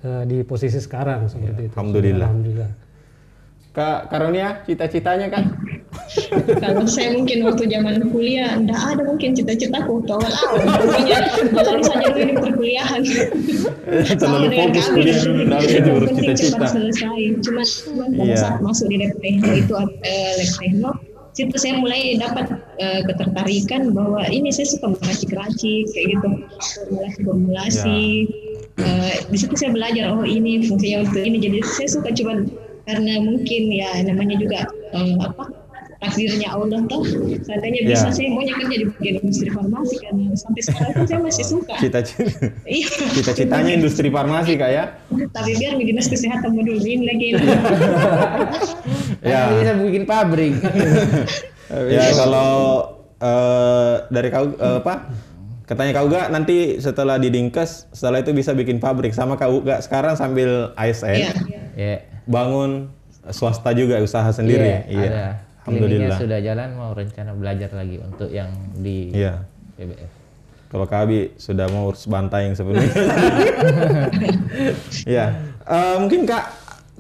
eh, 0.06 0.24
di 0.30 0.46
posisi 0.46 0.78
sekarang 0.78 1.26
seperti 1.26 1.66
itu. 1.66 1.74
Alhamdulillah. 1.74 2.30
Alhamdulillah. 2.30 2.72
Kak 3.74 4.14
Karunia, 4.14 4.62
cita-citanya 4.70 5.34
Kak? 5.34 5.50
Kalau 6.62 6.86
saya 6.86 7.18
mungkin 7.18 7.42
waktu 7.42 7.66
zaman 7.66 8.06
kuliah, 8.14 8.54
enggak 8.54 8.78
ada 8.78 9.02
mungkin 9.02 9.34
cita-citaku 9.34 10.06
waktu 10.06 10.30
jalan 11.58 11.82
saja 11.82 12.08
dulu 12.14 12.22
di 12.30 12.34
perkuliahan. 12.38 13.02
Terlalu 14.22 14.48
fokus 14.54 14.86
kami. 14.86 14.94
kuliah 14.94 15.22
dulu, 15.82 16.06
penting 16.06 16.38
cita-cita. 16.38 16.54
cepat 16.54 16.70
selesai. 16.70 17.22
Cuma 17.42 17.64
Iya. 18.14 18.38
saat 18.38 18.58
masuk 18.62 18.94
di 18.94 19.02
lab 19.02 19.18
itu 19.26 19.74
eh, 20.06 20.38
lab 20.78 20.98
situ 21.34 21.56
saya 21.58 21.82
mulai 21.82 22.18
dapat 22.22 22.62
eh, 22.78 23.02
ketertarikan 23.10 23.90
bahwa 23.94 24.22
ini 24.30 24.54
saya 24.54 24.70
suka 24.70 24.94
meracik-racik 24.94 25.90
kayak 25.94 26.08
gitu, 26.18 26.30
formulasi-formulasi. 26.86 28.04
Eh, 28.74 29.16
di 29.30 29.38
situ 29.38 29.54
saya 29.58 29.74
belajar 29.74 30.14
oh 30.14 30.26
ini 30.26 30.66
fungsinya 30.66 31.06
untuk 31.10 31.22
ini. 31.22 31.38
Jadi 31.42 31.60
saya 31.66 31.90
suka 31.90 32.10
cuman 32.14 32.50
karena 32.84 33.14
mungkin 33.24 33.62
ya 33.72 33.90
namanya 34.06 34.36
juga 34.38 34.60
eh, 34.94 35.16
apa 35.22 35.63
takdirnya 36.04 36.48
Allah 36.50 36.84
toh 36.84 37.02
seandainya 37.40 37.80
Ya. 37.82 37.96
bisa 37.96 38.08
saya 38.12 38.28
maunya 38.30 38.54
kerja 38.54 38.76
di 38.76 38.86
bagian 38.86 39.16
industri 39.20 39.48
farmasi 39.48 39.96
karena 39.98 40.24
sampai 40.34 40.62
sekarang 40.62 40.92
pun 40.94 41.06
saya 41.06 41.20
masih 41.22 41.46
suka 41.48 41.74
Cita-cita. 41.80 42.24
iya 42.66 42.88
Cita-citanya 43.14 43.72
industri 43.74 44.08
farmasi 44.08 44.54
Kak 44.54 44.70
ya? 44.70 44.84
tapi 45.30 45.52
biar 45.56 45.74
di 45.76 45.86
dinas 45.86 46.06
kesehatan 46.06 46.52
mau 46.52 46.62
dulu 46.62 46.80
ini 46.80 47.06
lagi 47.06 47.26
Ya. 49.24 49.48
Kan 49.48 49.56
bisa 49.58 49.74
bikin 49.82 50.04
pabrik. 50.04 50.54
Ya 51.88 52.04
kalau 52.14 52.52
eh, 53.18 53.94
dari 54.10 54.28
kau 54.30 54.46
eh, 54.52 54.78
apa? 54.78 54.96
Katanya 55.64 55.92
kau 55.96 56.08
gak 56.08 56.28
nanti 56.28 56.78
setelah 56.78 57.16
di 57.16 57.32
Dinkes, 57.32 57.88
setelah 57.90 58.20
itu 58.20 58.36
bisa 58.36 58.52
bikin 58.52 58.78
pabrik 58.78 59.16
sama 59.16 59.40
kau 59.40 59.64
gak 59.64 59.80
sekarang 59.80 60.14
sambil 60.14 60.76
ASN 60.76 61.16
iya 61.16 61.32
ya. 61.74 61.96
bangun 62.28 62.92
swasta 63.26 63.72
juga 63.72 63.96
usaha 63.98 64.28
sendiri. 64.30 64.84
Iya, 64.86 65.08
ada. 65.08 65.28
Alhamdulillah. 65.64 66.12
Kliniknya 66.12 66.20
sudah 66.20 66.40
jalan 66.44 66.70
mau 66.76 66.92
rencana 66.92 67.32
belajar 67.32 67.72
lagi 67.72 67.96
untuk 68.00 68.28
yang 68.28 68.52
di 68.76 69.16
Iya. 69.16 69.48
PBF. 69.80 70.12
Kalau 70.68 70.90
Kabi 70.90 71.38
sudah 71.38 71.70
mau 71.70 71.86
urus 71.88 72.10
bantai 72.10 72.50
yang 72.50 72.58
sebenarnya. 72.58 72.90
ya, 75.06 75.26
Eh, 75.64 75.96
mungkin 75.96 76.28
Kak 76.28 76.46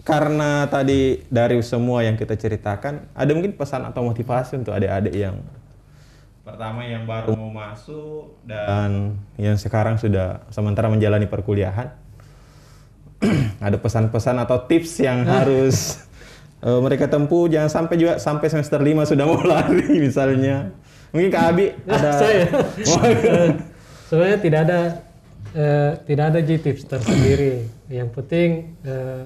karena 0.07 0.67
tadi 0.71 1.19
dari 1.27 1.59
semua 1.59 2.03
yang 2.03 2.15
kita 2.15 2.35
ceritakan, 2.35 3.11
ada 3.11 3.31
mungkin 3.35 3.55
pesan 3.55 3.83
atau 3.83 4.07
motivasi 4.07 4.59
untuk 4.59 4.71
adik-adik 4.71 5.15
yang 5.15 5.39
pertama 6.43 6.83
yang 6.83 7.07
baru 7.07 7.39
mau 7.39 7.51
masuk 7.51 8.35
dan 8.43 9.15
yang 9.39 9.55
sekarang 9.55 9.95
sudah 9.95 10.43
sementara 10.51 10.87
menjalani 10.87 11.27
perkuliahan. 11.27 11.91
ada 13.63 13.79
pesan-pesan 13.79 14.35
atau 14.43 14.59
tips 14.67 14.99
yang 14.99 15.23
harus 15.23 16.03
eh, 16.63 16.79
mereka 16.79 17.05
tempuh 17.11 17.51
jangan 17.51 17.69
sampai 17.69 17.95
juga 17.99 18.13
sampai 18.17 18.47
semester 18.47 18.79
5 18.79 19.11
sudah 19.11 19.25
mau 19.27 19.39
lari 19.51 19.99
misalnya. 19.99 20.71
Mungkin 21.13 21.29
Kak 21.29 21.43
Abi 21.53 21.65
ada 21.85 22.11
saya. 22.17 22.43
Eh, 23.03 23.49
sebenarnya 24.09 24.39
tidak 24.41 24.59
ada 24.65 24.79
eh, 25.53 25.91
tidak 26.07 26.25
ada 26.33 26.39
G 26.41 26.49
tips 26.57 26.87
tersendiri. 26.87 27.67
Yang 27.91 28.09
penting 28.15 28.49
eh, 28.81 29.21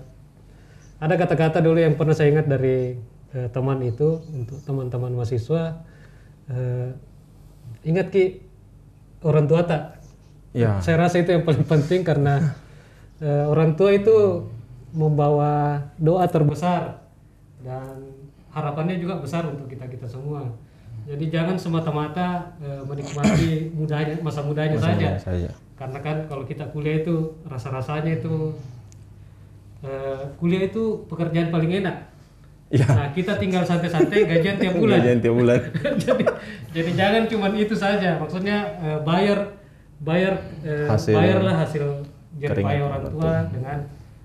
ada 0.97 1.13
kata-kata 1.13 1.61
dulu 1.61 1.77
yang 1.77 1.93
pernah 1.93 2.17
saya 2.17 2.33
ingat 2.33 2.49
dari 2.49 2.97
eh, 3.31 3.47
teman 3.53 3.79
itu 3.85 4.19
untuk 4.33 4.59
teman-teman 4.65 5.13
mahasiswa. 5.13 5.85
Eh, 6.49 6.89
ingat 7.87 8.09
ki 8.09 8.41
orang 9.23 9.45
tua 9.45 9.61
tak? 9.63 10.01
Ya. 10.51 10.81
Saya 10.81 11.05
rasa 11.05 11.21
itu 11.21 11.29
yang 11.31 11.45
paling 11.45 11.63
penting 11.63 12.01
karena 12.01 12.57
eh, 13.21 13.45
orang 13.45 13.77
tua 13.77 13.93
itu 13.93 14.47
membawa 14.95 15.85
doa 15.99 16.25
terbesar 16.25 17.06
dan 17.61 18.01
harapannya 18.53 18.97
juga 19.01 19.17
besar 19.21 19.45
untuk 19.49 19.69
kita 19.69 19.85
kita 19.89 20.05
semua. 20.09 20.45
Jadi 21.07 21.31
jangan 21.31 21.55
semata-mata 21.55 22.51
eh, 22.59 22.83
menikmati 22.83 23.51
mudanya 23.77 24.15
masa 24.19 24.43
mudanya 24.43 24.75
saja. 24.75 25.15
saja. 25.15 25.49
Karena 25.77 25.99
kan 26.01 26.27
kalau 26.27 26.43
kita 26.43 26.67
kuliah 26.73 27.05
itu 27.05 27.37
rasa-rasanya 27.47 28.19
itu 28.19 28.51
eh, 29.85 30.21
kuliah 30.41 30.67
itu 30.67 31.05
pekerjaan 31.07 31.53
paling 31.53 31.85
enak. 31.85 31.97
Ya. 32.67 32.83
Nah 32.83 33.07
kita 33.15 33.39
tinggal 33.39 33.63
santai-santai 33.63 34.27
gajian 34.27 34.59
tiap 34.59 34.75
bulan. 34.81 34.99
Gajian 34.99 35.19
tiap 35.23 35.35
bulan. 35.39 35.59
jadi, 36.03 36.23
jadi 36.75 36.91
jangan 36.91 37.23
cuma 37.31 37.47
itu 37.55 37.75
saja. 37.77 38.19
Maksudnya 38.19 38.57
eh, 38.83 38.99
bayar 39.07 39.55
bayar 40.03 40.33
eh, 40.61 40.85
Hasil 40.85 41.15
bayarlah 41.15 41.55
hasil 41.57 41.85
jerih 42.37 42.53
keringat 42.53 42.69
payah 42.69 42.83
orang 42.85 43.01
orang 43.01 43.13
tua 43.15 43.35
dengan 43.49 43.77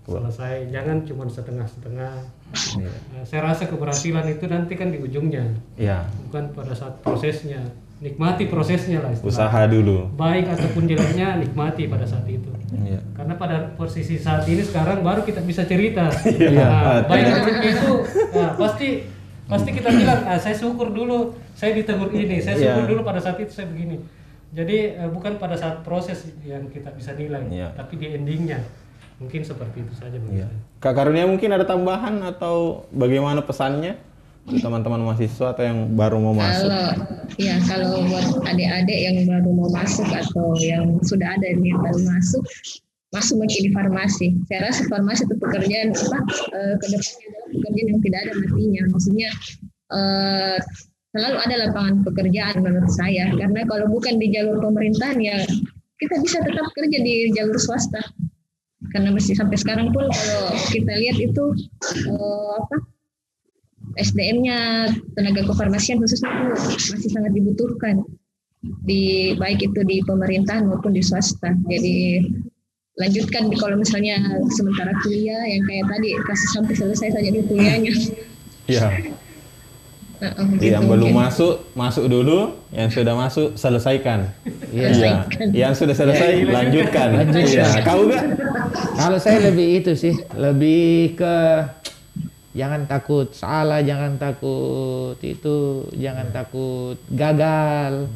selesai. 0.05 0.55
Jangan 0.75 0.97
cuma 1.07 1.25
setengah-setengah. 1.31 2.13
Iya. 2.53 2.93
Eh, 3.17 3.25
saya 3.25 3.41
rasa 3.45 3.65
keberhasilan 3.67 4.29
itu 4.29 4.45
nanti 4.47 4.77
kan 4.77 4.89
di 4.89 4.99
ujungnya, 4.99 5.49
Ya. 5.75 6.05
bukan 6.29 6.53
pada 6.53 6.73
saat 6.73 7.01
prosesnya. 7.01 7.61
Nikmati 8.03 8.51
prosesnya 8.51 8.99
lah 8.99 9.15
istilahnya. 9.15 9.31
Usaha 9.31 9.61
dulu. 9.71 10.11
Baik 10.19 10.51
ataupun 10.51 10.91
jeleknya 10.91 11.39
nikmati 11.39 11.87
pada 11.87 12.03
saat 12.03 12.27
itu. 12.27 12.51
Iya. 12.75 12.99
Karena 13.15 13.39
pada 13.39 13.57
posisi 13.73 14.19
saat 14.19 14.43
ini 14.45 14.59
sekarang 14.59 15.01
baru 15.01 15.23
kita 15.23 15.39
bisa 15.41 15.63
cerita. 15.63 16.11
Iya. 16.27 16.67
Nah, 16.67 17.07
baik 17.07 17.25
buruknya 17.31 17.71
itu 17.71 17.93
nah, 18.35 18.51
pasti 18.59 18.89
pasti 19.47 19.71
kita 19.71 19.89
bilang 19.93 20.21
ah, 20.27 20.35
saya 20.35 20.57
syukur 20.57 20.91
dulu 20.91 21.31
saya 21.55 21.79
ditegur 21.79 22.11
ini, 22.11 22.43
saya 22.43 22.59
syukur 22.59 22.85
Iya. 22.85 22.91
dulu 22.91 23.01
pada 23.03 23.23
saat 23.23 23.39
itu 23.39 23.55
saya 23.55 23.71
begini. 23.71 24.03
Jadi 24.51 24.99
eh, 24.99 25.09
bukan 25.09 25.39
pada 25.39 25.55
saat 25.55 25.81
proses 25.81 26.27
yang 26.43 26.67
kita 26.69 26.91
bisa 26.93 27.15
nilai, 27.15 27.47
Iya. 27.49 27.71
tapi 27.73 28.03
di 28.03 28.19
endingnya. 28.19 28.59
Mungkin 29.23 29.43
seperti 29.47 29.87
itu 29.87 29.93
saja 29.95 30.17
bagi 30.19 30.43
Iya. 30.43 30.51
saya. 30.51 30.59
Kak 30.83 30.93
Karunia 30.99 31.27
mungkin 31.31 31.51
ada 31.55 31.63
tambahan 31.63 32.19
atau 32.27 32.85
bagaimana 32.91 33.39
pesannya 33.47 33.95
untuk 34.43 34.59
teman-teman 34.59 34.99
mahasiswa 35.07 35.55
atau 35.55 35.63
yang 35.63 35.79
baru 35.95 36.19
mau 36.19 36.35
masuk? 36.35 36.67
Kalau 36.67 36.87
ya 37.39 37.55
kalau 37.71 38.03
buat 38.11 38.27
adik-adik 38.43 38.99
yang 38.99 39.17
baru 39.31 39.49
mau 39.55 39.71
masuk 39.71 40.09
atau 40.11 40.59
yang 40.59 40.99
sudah 41.07 41.39
ada 41.39 41.47
yang 41.47 41.79
baru 41.79 42.03
masuk, 42.03 42.43
masuk 43.15 43.39
mungkin 43.39 43.61
di 43.63 43.71
farmasi. 43.71 44.27
Saya 44.51 44.67
rasa 44.67 44.83
farmasi 44.91 45.23
itu 45.31 45.35
pekerjaan 45.39 45.95
apa 45.95 46.19
eh, 46.59 46.75
ke 46.83 46.87
depannya 46.91 47.27
adalah 47.31 47.47
pekerjaan 47.55 47.87
yang 47.87 48.01
tidak 48.03 48.19
ada 48.27 48.33
matinya. 48.43 48.83
Maksudnya 48.91 49.31
eh, 49.95 50.59
selalu 51.15 51.39
ada 51.39 51.55
lapangan 51.71 51.95
pekerjaan 52.03 52.57
menurut 52.59 52.91
saya. 52.91 53.31
Karena 53.39 53.61
kalau 53.71 53.87
bukan 53.87 54.19
di 54.19 54.27
jalur 54.35 54.59
pemerintahan 54.59 55.23
ya 55.23 55.39
kita 56.03 56.19
bisa 56.19 56.43
tetap 56.43 56.67
kerja 56.75 56.99
di 56.99 57.31
jalur 57.31 57.55
swasta. 57.63 58.03
Karena 58.93 59.09
masih 59.11 59.35
sampai 59.35 59.57
sekarang 59.57 59.91
pun 59.91 60.05
kalau 60.07 60.45
kita 60.69 60.93
lihat 60.93 61.17
itu 61.17 61.45
eh, 62.07 62.51
apa 62.61 62.77
SDM-nya 63.99 64.89
tenaga 65.19 65.45
kefarmasian 65.45 66.01
khususnya 66.01 66.29
itu 66.33 66.45
masih 66.97 67.11
sangat 67.13 67.33
dibutuhkan 67.37 68.05
di 68.87 69.35
baik 69.37 69.61
itu 69.61 69.81
di 69.83 70.01
pemerintahan 70.07 70.65
maupun 70.65 70.95
di 70.95 71.03
swasta. 71.03 71.53
Jadi 71.67 72.23
lanjutkan 73.01 73.49
di 73.49 73.57
kalau 73.57 73.81
misalnya 73.81 74.21
sementara 74.53 74.93
kuliah 75.03 75.43
yang 75.49 75.65
kayak 75.65 75.89
tadi 75.89 76.09
kasih 76.29 76.49
sampai 76.55 76.75
selesai 76.77 77.09
saja 77.17 77.31
di 77.33 77.43
kuliahnya. 77.49 77.93
Iya. 78.71 79.12
Gitu 80.23 80.71
yang 80.71 80.87
belum 80.87 81.11
mungkin. 81.11 81.27
masuk, 81.27 81.55
masuk 81.75 82.07
dulu. 82.07 82.55
Yang 82.71 83.03
sudah 83.03 83.15
masuk, 83.19 83.49
selesaikan. 83.59 84.31
Iya. 84.71 85.27
Yang 85.51 85.83
sudah 85.83 85.95
selesai, 85.99 86.47
lanjutkan. 86.47 87.09
Lanjutkan. 87.27 87.43
Iya. 87.51 87.83
Kau 87.83 88.07
enggak? 88.07 88.25
Kalau 88.95 89.19
saya 89.19 89.51
lebih 89.51 89.83
itu 89.83 89.93
sih, 89.99 90.15
lebih 90.39 91.19
ke 91.19 91.35
jangan 92.55 92.85
takut 92.87 93.35
salah, 93.35 93.83
jangan 93.83 94.15
takut 94.17 95.19
itu, 95.19 95.89
jangan 95.99 96.31
takut 96.31 96.97
gagal. 97.11 98.07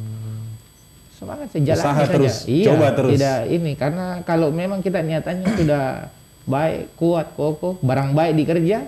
Semangat 1.11 1.49
saja 1.49 1.73
jalani 1.73 1.81
Usaha 1.81 1.97
saja. 1.97 2.13
terus, 2.13 2.35
Iya, 2.45 2.65
coba 2.69 2.87
terus. 2.93 3.11
Tidak 3.17 3.39
ini 3.49 3.71
karena 3.73 4.21
kalau 4.21 4.53
memang 4.53 4.85
kita 4.85 5.01
niatannya 5.01 5.49
sudah 5.57 5.85
baik, 6.45 6.93
kuat, 6.93 7.33
kokoh, 7.33 7.81
barang 7.81 8.13
baik 8.13 8.37
dikerja, 8.37 8.85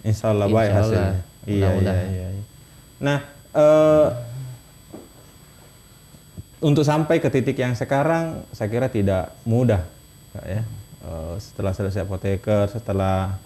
Insya 0.00 0.32
Allah 0.32 0.48
baik 0.48 0.72
Insya 0.72 0.80
Allah. 0.80 0.88
hasilnya. 0.88 1.14
Iya, 1.46 1.68
iya, 1.78 1.94
iya, 2.10 2.26
iya. 2.32 2.44
Nah, 2.96 3.18
eh, 3.52 4.08
untuk 6.64 6.84
sampai 6.88 7.20
ke 7.20 7.28
titik 7.28 7.60
yang 7.60 7.76
sekarang, 7.76 8.48
saya 8.56 8.68
kira 8.72 8.88
tidak 8.88 9.36
mudah, 9.44 9.84
Kak, 10.32 10.46
ya. 10.48 10.62
Eh, 11.06 11.34
setelah 11.38 11.76
selesai 11.76 12.02
apoteker, 12.08 12.66
setelah 12.72 13.36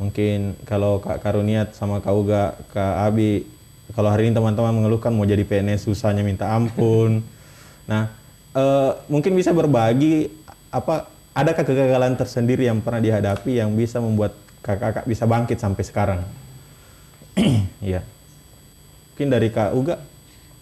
mungkin 0.00 0.56
kalau 0.64 0.98
Kak 0.98 1.20
Karuniat 1.20 1.76
sama 1.76 2.00
Kak 2.00 2.14
Uga, 2.16 2.56
Kak 2.72 2.94
Abi, 3.04 3.44
kalau 3.92 4.08
hari 4.08 4.28
ini 4.28 4.34
teman-teman 4.36 4.72
mengeluhkan 4.72 5.12
mau 5.12 5.28
jadi 5.28 5.44
PNS 5.44 5.84
susahnya 5.84 6.24
minta 6.24 6.48
ampun. 6.48 7.20
Nah, 7.84 8.10
eh, 8.56 8.90
mungkin 9.12 9.36
bisa 9.36 9.52
berbagi 9.52 10.32
apa 10.68 11.08
adakah 11.32 11.64
kegagalan 11.64 12.16
tersendiri 12.16 12.68
yang 12.68 12.80
pernah 12.80 13.00
dihadapi 13.00 13.60
yang 13.60 13.72
bisa 13.72 14.00
membuat 14.02 14.36
kakak-kakak 14.60 15.04
bisa 15.04 15.24
bangkit 15.28 15.58
sampai 15.60 15.84
sekarang? 15.84 16.20
Iya. 17.78 18.02
Mungkin 19.18 19.34
dari 19.34 19.50
Kak 19.50 19.74
Uga. 19.74 19.98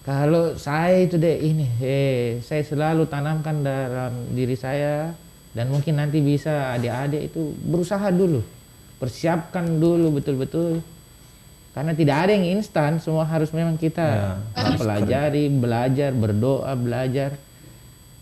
Kalau 0.00 0.56
saya 0.56 1.04
itu 1.04 1.20
deh 1.20 1.44
ini, 1.44 1.68
eh, 1.76 2.40
saya 2.40 2.64
selalu 2.64 3.04
tanamkan 3.04 3.60
dalam 3.60 4.32
diri 4.32 4.56
saya 4.56 5.12
dan 5.52 5.68
mungkin 5.68 6.00
nanti 6.00 6.24
bisa 6.24 6.72
adik-adik 6.72 7.28
itu 7.28 7.52
berusaha 7.52 8.08
dulu, 8.08 8.40
persiapkan 8.96 9.76
dulu 9.76 10.08
betul-betul. 10.16 10.80
Karena 11.76 11.92
tidak 11.92 12.16
ada 12.16 12.32
yang 12.32 12.56
instan, 12.56 12.96
semua 12.96 13.28
harus 13.28 13.52
memang 13.52 13.76
kita 13.76 14.40
pelajari, 14.80 15.52
belajar, 15.52 16.16
berdoa, 16.16 16.72
belajar. 16.80 17.36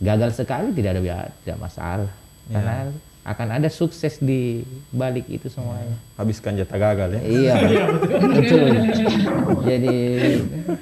Gagal 0.03 0.35
sekali 0.35 0.75
tidak 0.75 0.99
ada 0.99 1.31
tidak 1.47 1.59
masalah, 1.63 2.11
karena 2.51 2.91
akan 3.25 3.57
ada 3.57 3.69
sukses 3.69 4.21
di 4.21 4.61
balik 4.91 5.25
itu 5.27 5.49
semuanya. 5.49 5.97
Habiskan 6.15 6.55
jatah 6.55 6.77
gagal 6.77 7.17
ya. 7.17 7.21
Iya, 7.25 7.55
betul. 8.37 8.69
Jadi 9.65 9.97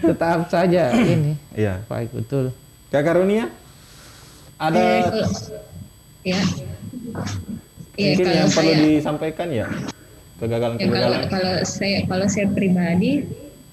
tetap 0.02 0.50
saja 0.50 0.90
ini 0.96 1.38
Iya. 1.52 1.86
baik 1.86 2.10
betul. 2.12 2.50
Kak 2.90 3.02
Karunia? 3.02 3.46
Ada 4.58 4.74
Eh, 4.74 5.02
ya. 6.24 6.42
Iya, 7.92 8.10
mungkin 8.10 8.24
kalau 8.24 8.36
yang 8.36 8.50
perlu 8.50 8.72
saya- 8.72 8.82
disampaikan 8.90 9.48
ya? 9.48 9.68
Ya, 10.42 10.58
kalau 10.58 10.74
kalau 11.30 11.54
saya 11.62 12.02
kalau 12.02 12.26
saya 12.26 12.50
pribadi 12.50 13.22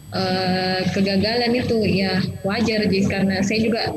eh, 0.09 0.79
kegagalan 0.91 1.49
itu 1.51 1.81
ya 1.81 2.17
wajar 2.43 2.85
sih 2.85 3.05
karena 3.05 3.41
saya 3.41 3.59
juga 3.59 3.89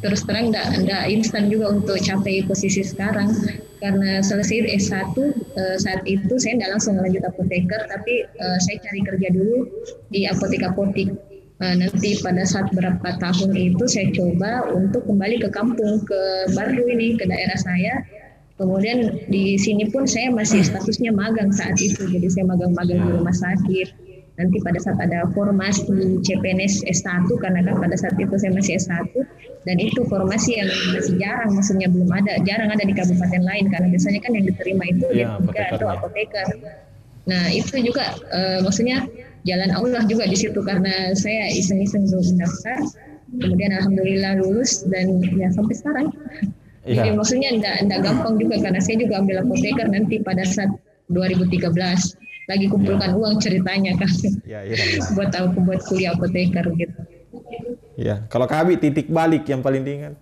terus 0.00 0.24
terang 0.24 0.48
tidak 0.48 0.72
instan 1.06 1.48
juga 1.48 1.68
untuk 1.68 1.96
capai 1.98 2.44
posisi 2.44 2.80
sekarang 2.80 3.28
karena 3.78 4.20
selesai 4.22 4.74
S1 4.78 5.14
eh, 5.58 5.76
saat 5.78 6.02
itu 6.06 6.34
saya 6.38 6.58
tidak 6.58 6.70
langsung 6.78 6.94
lanjut 6.98 7.22
apoteker 7.26 7.80
tapi 7.86 8.26
eh, 8.26 8.58
saya 8.62 8.76
cari 8.82 9.00
kerja 9.06 9.28
dulu 9.34 9.66
di 10.10 10.26
apotek 10.26 10.62
apotik 10.66 11.10
Eh, 11.58 11.74
nanti 11.74 12.14
pada 12.22 12.46
saat 12.46 12.70
berapa 12.70 13.18
tahun 13.18 13.50
itu 13.58 13.82
saya 13.90 14.14
coba 14.14 14.70
untuk 14.70 15.02
kembali 15.10 15.42
ke 15.42 15.50
kampung 15.50 16.06
ke 16.06 16.54
baru 16.54 16.86
ini 16.86 17.18
ke 17.18 17.26
daerah 17.26 17.58
saya 17.58 17.98
Kemudian 18.58 19.30
di 19.30 19.54
sini 19.54 19.86
pun 19.86 20.02
saya 20.02 20.34
masih 20.34 20.66
statusnya 20.66 21.14
magang 21.14 21.54
saat 21.54 21.78
itu, 21.78 22.10
jadi 22.10 22.26
saya 22.26 22.44
magang-magang 22.50 23.06
di 23.06 23.10
rumah 23.14 23.30
sakit. 23.30 23.94
Nanti 24.34 24.58
pada 24.66 24.82
saat 24.82 24.98
ada 24.98 25.30
formasi 25.30 25.86
CPNS 26.26 26.82
S1, 26.90 27.30
karena 27.38 27.62
kan 27.62 27.78
pada 27.78 27.94
saat 27.94 28.18
itu 28.18 28.34
saya 28.34 28.50
masih 28.50 28.74
S1, 28.82 29.14
dan 29.68 29.76
itu 29.76 30.00
formasi 30.08 30.56
yang 30.56 30.68
masih 30.96 31.20
jarang, 31.20 31.52
maksudnya 31.52 31.92
belum 31.92 32.08
ada, 32.08 32.40
jarang 32.48 32.72
ada 32.72 32.80
di 32.80 32.96
kabupaten 32.96 33.44
lain, 33.44 33.68
karena 33.68 33.92
biasanya 33.92 34.20
kan 34.24 34.32
yang 34.32 34.44
diterima 34.48 34.84
itu 34.88 35.04
Iya, 35.12 35.36
D3 35.44 35.76
atau 35.76 35.88
apoteker. 35.92 36.46
Nah 37.28 37.52
itu 37.52 37.76
juga 37.84 38.16
eh, 38.32 38.64
maksudnya 38.64 39.04
jalan 39.44 39.68
Allah 39.76 40.08
juga 40.08 40.24
di 40.24 40.40
situ 40.40 40.56
karena 40.64 41.12
saya 41.12 41.52
iseng-iseng 41.52 42.08
untuk 42.08 42.24
mendaftar, 42.32 42.80
kemudian 43.36 43.76
alhamdulillah 43.76 44.40
lulus 44.40 44.88
dan 44.88 45.20
ya 45.36 45.52
sampai 45.52 45.76
sekarang. 45.76 46.08
Iya. 46.88 47.04
Jadi 47.04 47.08
maksudnya 47.20 47.48
enggak, 47.52 47.76
enggak 47.84 48.00
gampang 48.08 48.40
juga 48.40 48.56
karena 48.64 48.80
saya 48.80 48.96
juga 49.04 49.20
ambil 49.20 49.44
apoteker 49.44 49.86
nanti 49.92 50.16
pada 50.24 50.48
saat 50.48 50.72
2013 51.12 51.76
lagi 52.48 52.66
kumpulkan 52.72 53.12
uang 53.12 53.36
ceritanya 53.44 53.92
kan 54.00 54.08
Iya, 54.48 54.64
iya. 54.64 54.76
iya. 54.96 55.04
buat 55.16 55.28
aku 55.36 55.60
buat 55.60 55.84
kuliah 55.84 56.16
apoteker 56.16 56.64
gitu. 56.80 57.17
Iya. 57.98 58.30
Kalau 58.30 58.46
Kak 58.46 58.62
Abi 58.62 58.78
titik 58.78 59.10
balik 59.10 59.42
yang 59.50 59.58
paling 59.58 59.82
diingat. 59.82 60.14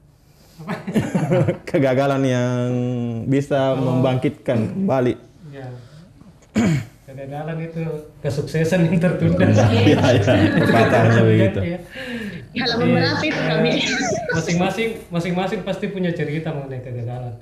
Kegagalan 1.68 2.24
yang 2.24 2.64
bisa 3.28 3.76
membangkitkan 3.76 4.72
kembali. 4.72 5.14
Ya. 5.52 5.68
Kegagalan 7.04 7.68
itu 7.68 7.84
kesuksesan 8.24 8.88
yang 8.88 8.96
tertunda. 8.96 9.44
Iya, 9.68 10.00
iya. 10.00 10.32
Pepatahnya 10.56 11.20
begitu. 11.20 11.60
Iya. 11.60 11.78
Halaman 12.56 12.88
berapa 12.96 13.20
itu 13.20 13.40
kami? 13.44 13.72
Masing-masing 14.32 14.88
masing-masing 15.12 15.60
pasti 15.60 15.92
punya 15.92 16.16
cerita 16.16 16.56
mengenai 16.56 16.80
kegagalan. 16.80 17.36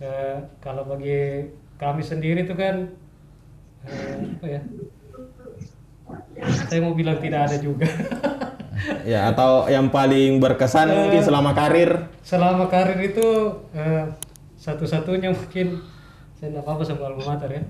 Eh, 0.00 0.36
kalau 0.64 0.88
bagi 0.88 1.52
kami 1.76 2.00
sendiri 2.00 2.48
itu 2.48 2.56
kan 2.56 2.88
eh, 3.84 4.16
apa 4.40 4.46
ya? 4.48 4.60
Saya 6.72 6.80
mau 6.80 6.96
bilang 6.96 7.20
tidak 7.20 7.52
ada 7.52 7.56
juga. 7.60 7.84
Ya, 9.02 9.30
atau 9.30 9.66
yang 9.66 9.90
paling 9.90 10.38
berkesan 10.38 10.90
mungkin 10.90 11.20
selama 11.22 11.52
karir. 11.56 12.08
Selama 12.22 12.70
karir 12.70 12.98
itu 13.02 13.26
eh, 13.74 14.04
satu-satunya 14.58 15.34
mungkin 15.34 15.82
saya 16.38 16.54
tidak 16.54 16.62
apa-apa 16.66 16.82
sama 16.86 17.10
alma 17.10 17.22
mater 17.34 17.50
ya. 17.50 17.62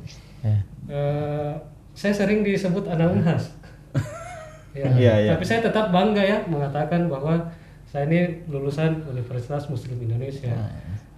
Ya. 0.45 0.59
Eh, 0.89 1.53
saya 1.97 2.13
sering 2.15 2.45
disebut 2.45 2.87
anak 2.87 3.11
unhas. 3.13 3.53
ya, 4.77 4.87
Iya, 5.01 5.15
iya. 5.25 5.31
Tapi 5.35 5.45
saya 5.45 5.65
tetap 5.65 5.91
bangga 5.91 6.23
ya 6.23 6.45
mengatakan 6.47 7.09
bahwa 7.09 7.51
saya 7.89 8.05
ini 8.05 8.45
lulusan 8.53 9.09
Universitas 9.09 9.65
Muslim 9.73 9.97
Indonesia 10.05 10.53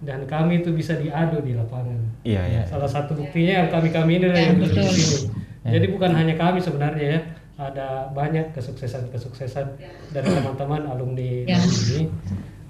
dan 0.01 0.25
kami 0.25 0.65
itu 0.65 0.73
bisa 0.73 0.97
diadu 0.97 1.43
di 1.45 1.53
lapangan. 1.53 1.99
Iya, 2.25 2.41
iya. 2.47 2.61
Salah 2.65 2.89
satu 2.89 3.13
buktinya 3.13 3.65
yang 3.65 3.69
kami-kami 3.69 4.17
ini 4.17 4.27
yang 4.33 4.57
duduk 4.57 4.87
di 4.89 5.03
sini. 5.03 5.29
Jadi 5.61 5.85
bukan 5.93 6.11
hanya 6.17 6.33
kami 6.39 6.57
sebenarnya 6.57 7.05
ya, 7.05 7.19
ada 7.61 8.09
banyak 8.09 8.49
kesuksesan-kesuksesan 8.51 9.67
dari 10.09 10.27
teman-teman 10.27 10.89
alumni 10.89 11.45
Ya. 11.45 11.61
ini 11.61 12.09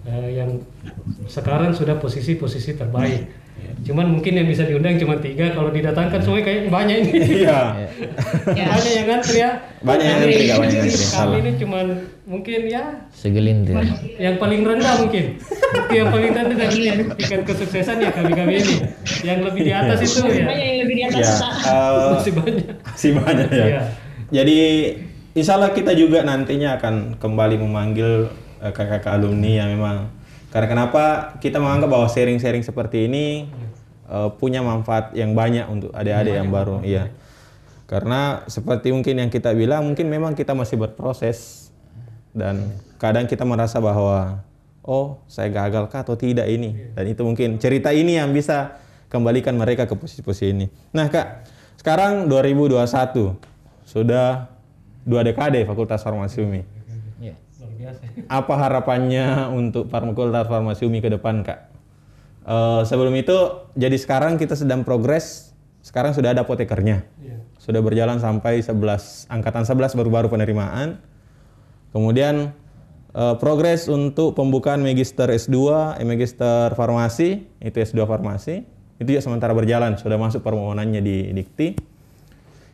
eh, 0.04 0.30
yang 0.36 0.60
sekarang 1.26 1.72
sudah 1.72 1.96
posisi-posisi 1.96 2.76
terbaik. 2.76 3.40
Cuman 3.86 4.10
mungkin 4.10 4.34
yang 4.34 4.50
bisa 4.50 4.66
diundang 4.66 4.98
cuma 4.98 5.22
tiga, 5.22 5.54
kalau 5.54 5.70
didatangkan 5.70 6.18
semuanya 6.18 6.46
kayak 6.46 6.62
banyak 6.68 6.98
ini. 7.04 7.46
Iya. 7.46 7.60
Ya. 8.58 8.66
banyak 8.68 8.92
yang 8.92 9.08
ngantri 9.08 9.38
ya. 9.38 9.52
Banyak 9.86 10.02
yang 10.02 10.18
ngantri, 10.18 10.44
Kak, 10.44 10.58
banyak 10.58 10.74
yang 10.74 10.88
ngantri. 10.90 11.14
Kami 11.14 11.36
ini 11.38 11.52
cuman 11.62 11.86
mungkin 12.26 12.60
ya 12.66 12.84
Segelintir. 13.14 13.76
yang 14.18 14.36
paling 14.38 14.62
rendah 14.66 14.94
mungkin. 14.98 15.26
Yang 15.94 16.08
paling 16.10 16.30
rendah 16.34 16.58
dari 16.58 16.80
tingkat 17.16 17.42
kesuksesan 17.46 18.02
ya 18.02 18.10
kami-kami 18.10 18.54
ini. 18.58 18.76
Yang 19.22 19.40
lebih 19.46 19.62
di 19.62 19.72
atas 19.72 19.98
itu 20.02 20.20
ya 20.26 20.46
Banyak 20.50 20.66
yang 20.66 20.80
lebih 20.82 20.96
di 20.98 21.04
atas. 21.06 21.28
Ya, 21.30 21.50
eh, 21.70 22.10
masih 22.18 22.34
banyak. 22.34 22.66
masih 22.82 23.12
banyak 23.14 23.50
ya. 23.54 23.82
Iya. 24.32 24.42
Jadi 24.42 24.60
insya 25.36 25.60
Allah 25.60 25.76
kita 25.76 25.92
juga 25.92 26.24
nantinya 26.24 26.80
akan 26.80 27.20
kembali 27.20 27.60
memanggil 27.60 28.32
eh, 28.64 28.72
kakak-kakak 28.72 29.20
alumni 29.20 29.52
yang 29.64 29.70
memang 29.76 30.08
karena 30.52 30.68
kenapa 30.68 31.04
kita 31.40 31.64
menganggap 31.64 31.90
bahwa 31.92 32.08
sharing-sharing 32.12 32.64
seperti 32.64 33.08
ini 33.08 33.48
eh, 34.08 34.30
punya 34.40 34.64
manfaat 34.64 35.12
yang 35.16 35.36
banyak 35.36 35.68
untuk 35.68 35.92
adik-adik 35.96 36.36
yang 36.36 36.52
baru, 36.52 36.84
iya. 36.84 37.12
Karena 37.88 38.48
seperti 38.48 38.96
mungkin 38.96 39.20
yang 39.20 39.28
kita 39.28 39.52
bilang, 39.52 39.84
mungkin 39.84 40.08
memang 40.08 40.32
kita 40.32 40.56
masih 40.56 40.80
berproses 40.80 41.68
dan 42.32 42.72
kadang 42.96 43.28
kita 43.28 43.44
merasa 43.44 43.84
bahwa 43.84 44.48
oh 44.88 45.20
saya 45.28 45.52
gagal 45.52 45.92
kah 45.92 46.08
atau 46.08 46.16
tidak 46.16 46.48
ini 46.48 46.96
dan 46.96 47.04
itu 47.04 47.22
mungkin 47.28 47.60
cerita 47.60 47.92
ini 47.92 48.16
yang 48.16 48.32
bisa 48.32 48.80
kembalikan 49.12 49.60
mereka 49.60 49.92
ke 49.92 49.96
posisi-posisi 50.00 50.56
ini. 50.56 50.72
Nah 50.96 51.12
kak, 51.12 51.44
sekarang 51.76 52.32
2021 52.32 53.51
sudah 53.86 54.50
dua 55.06 55.26
dekade 55.26 55.66
Fakultas 55.66 56.06
Farmasi 56.06 56.42
UMI. 56.42 56.62
Ya. 57.22 57.36
Luar 57.62 57.72
biasa. 57.78 58.02
Apa 58.30 58.54
harapannya 58.58 59.50
untuk 59.54 59.90
Fakultas 59.90 60.46
Farmasi 60.46 60.86
UMI 60.86 61.00
ke 61.02 61.10
depan 61.10 61.42
kak? 61.42 61.72
Eh, 62.42 62.82
sebelum 62.90 63.14
itu, 63.14 63.38
jadi 63.78 63.94
sekarang 63.98 64.42
kita 64.42 64.58
sedang 64.58 64.82
progres. 64.82 65.54
Sekarang 65.82 66.14
sudah 66.14 66.34
ada 66.34 66.46
apotekernya. 66.46 67.06
Iya. 67.22 67.42
Sudah 67.58 67.82
berjalan 67.82 68.22
sampai 68.22 68.62
11 68.62 69.26
angkatan 69.30 69.66
11 69.66 69.98
baru-baru 69.98 70.30
penerimaan. 70.30 71.02
Kemudian 71.94 72.54
eh, 73.14 73.36
progres 73.38 73.86
untuk 73.90 74.34
pembukaan 74.34 74.82
magister 74.82 75.30
S2, 75.30 75.58
eh, 76.02 76.06
magister 76.06 76.74
farmasi, 76.74 77.46
itu 77.62 77.78
S2 77.78 78.06
farmasi. 78.10 78.66
Itu 79.02 79.10
ya 79.10 79.22
sementara 79.22 79.54
berjalan, 79.58 79.98
sudah 79.98 80.18
masuk 80.18 80.46
permohonannya 80.46 81.02
di 81.02 81.34
Dikti. 81.34 81.91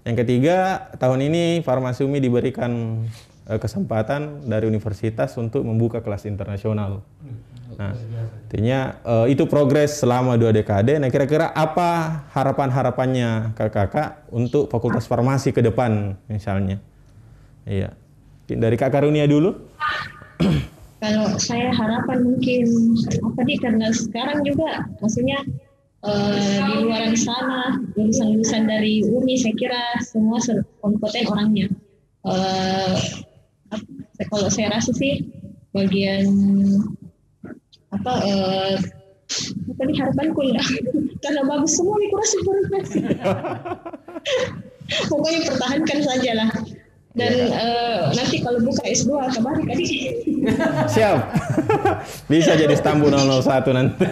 Yang 0.07 0.23
ketiga, 0.23 0.87
tahun 0.95 1.27
ini 1.27 1.59
Farmasi 1.67 2.07
UMI 2.07 2.23
diberikan 2.23 3.03
eh, 3.43 3.59
kesempatan 3.59 4.47
dari 4.47 4.63
universitas 4.63 5.35
untuk 5.35 5.67
membuka 5.67 5.99
kelas 5.99 6.23
internasional. 6.23 7.03
Nah, 7.75 7.91
artinya 8.47 9.03
eh, 9.03 9.35
itu 9.35 9.43
progres 9.51 9.99
selama 9.99 10.39
dua 10.39 10.55
dekade. 10.55 10.95
Nah, 10.95 11.11
kira-kira 11.11 11.51
apa 11.51 12.23
harapan-harapannya 12.31 13.51
kakak-kakak 13.51 14.23
untuk 14.31 14.71
Fakultas 14.71 15.03
Farmasi 15.11 15.51
ke 15.51 15.59
depan, 15.59 16.15
misalnya? 16.31 16.79
Iya, 17.67 17.91
dari 18.47 18.79
Kak 18.79 18.95
Karunia 18.95 19.27
dulu. 19.27 19.59
Kalau 21.03 21.35
saya 21.35 21.69
harapan 21.75 22.23
mungkin 22.23 22.63
apa 23.21 23.39
nih 23.43 23.59
karena 23.59 23.91
sekarang 23.91 24.41
juga 24.41 24.87
maksudnya 24.97 25.43
eh, 26.07 26.57
di 26.63 26.73
luar 26.83 27.11
sana 27.19 27.75
lulusan-lulusan 27.95 28.63
dari 28.67 29.03
UMI 29.03 29.35
saya 29.39 29.55
kira 29.59 29.83
semua 30.03 30.39
kompeten 30.79 31.27
orangnya. 31.27 31.67
Ap- 33.67 33.87
kalau 34.31 34.49
saya 34.49 34.73
rasa 34.73 34.91
sih 34.95 35.27
bagian 35.75 36.25
apa 37.93 38.11
apa 39.67 39.81
nih 39.83 39.95
harapanku 39.99 40.41
ya 40.47 40.63
karena 41.23 41.41
bagus 41.45 41.75
semua 41.75 41.95
nih 41.99 42.09
berprestasi. 42.11 42.99
Pokoknya 45.11 45.39
pertahankan 45.51 45.99
saja 45.99 46.31
lah. 46.31 46.49
Dan 47.17 47.33
eh, 47.49 48.01
nanti 48.13 48.45
kalau 48.45 48.61
buka 48.61 48.85
S2 48.85 49.09
kabari 49.33 49.63
tadi. 49.65 49.85
Siap. 50.85 51.17
Bisa 52.31 52.53
jadi 52.53 52.77
stambu 52.77 53.09
001 53.09 53.73
nanti. 53.73 54.05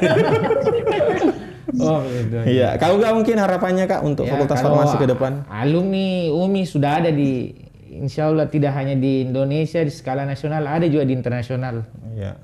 Oh, 1.77 2.01
gitu. 2.05 2.38
Iya, 2.45 2.75
kalau 2.75 2.95
nggak 2.97 3.13
mungkin 3.13 3.35
harapannya 3.35 3.85
Kak 3.85 4.01
untuk 4.01 4.23
Ya, 4.23 4.35
Fakultas 4.35 4.59
Farmasi 4.59 4.95
ke 4.95 5.07
depan? 5.07 5.43
Alumni 5.47 6.29
UMI 6.29 6.63
sudah 6.63 6.99
ada 6.99 7.09
di 7.09 7.51
Insya 7.95 8.27
Allah 8.27 8.45
tidak 8.45 8.75
hanya 8.75 8.91
di 8.93 9.23
Indonesia 9.23 9.79
di 9.79 9.88
skala 9.88 10.23
nasional, 10.23 10.67
ada 10.67 10.83
juga 10.83 11.03
di 11.03 11.15
internasional. 11.15 11.88
Iya. 12.11 12.35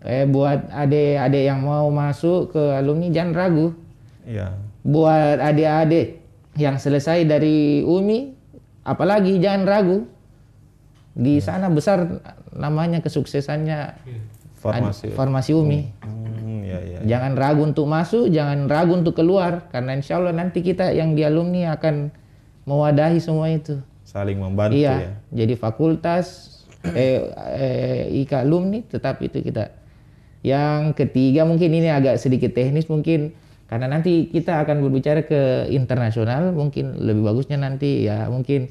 Eh 0.00 0.24
buat 0.24 0.68
adik-adik 0.68 1.44
yang 1.44 1.60
mau 1.60 1.88
masuk 1.88 2.52
ke 2.52 2.62
alumni 2.72 3.08
jangan 3.08 3.32
ragu. 3.32 3.66
Iya. 4.24 4.56
Buat 4.80 5.44
adik-adik 5.44 6.24
yang 6.56 6.76
selesai 6.76 7.24
dari 7.24 7.84
UMI, 7.84 8.32
apalagi 8.82 9.36
jangan 9.38 9.64
ragu. 9.64 9.98
Di 11.12 11.38
sana 11.38 11.68
besar 11.68 12.18
namanya 12.50 12.98
kesuksesannya 12.98 13.94
Farmasi. 14.56 15.12
ad- 15.12 15.14
farmasi 15.14 15.50
UMI. 15.52 15.80
Hmm, 16.00 16.33
iya 16.82 16.98
iya. 16.98 16.98
Jangan 17.06 17.32
ragu 17.38 17.62
untuk 17.62 17.86
masuk, 17.86 18.26
jangan 18.32 18.66
ragu 18.66 18.98
untuk 18.98 19.14
keluar, 19.14 19.68
karena 19.70 19.94
insya 19.94 20.18
Allah 20.18 20.34
nanti 20.34 20.64
kita 20.64 20.90
yang 20.90 21.14
di 21.14 21.22
alumni 21.22 21.76
akan 21.76 22.10
mewadahi 22.66 23.18
semua 23.20 23.52
itu. 23.52 23.78
Saling 24.02 24.38
membantu 24.40 24.78
iya, 24.78 24.94
ya. 24.94 25.12
jadi 25.44 25.54
fakultas 25.58 26.26
eh, 26.96 27.30
eh, 27.56 28.22
IKA 28.24 28.44
alumni 28.44 28.82
tetap 28.84 29.20
itu 29.22 29.40
kita. 29.40 29.70
Yang 30.44 30.98
ketiga 31.00 31.48
mungkin 31.48 31.72
ini 31.72 31.88
agak 31.88 32.20
sedikit 32.20 32.52
teknis 32.52 32.90
mungkin 32.90 33.32
karena 33.64 33.88
nanti 33.88 34.28
kita 34.28 34.60
akan 34.60 34.84
berbicara 34.84 35.24
ke 35.24 35.72
internasional 35.72 36.52
mungkin 36.52 37.00
lebih 37.00 37.24
bagusnya 37.24 37.56
nanti 37.56 38.04
ya 38.04 38.28
mungkin 38.28 38.68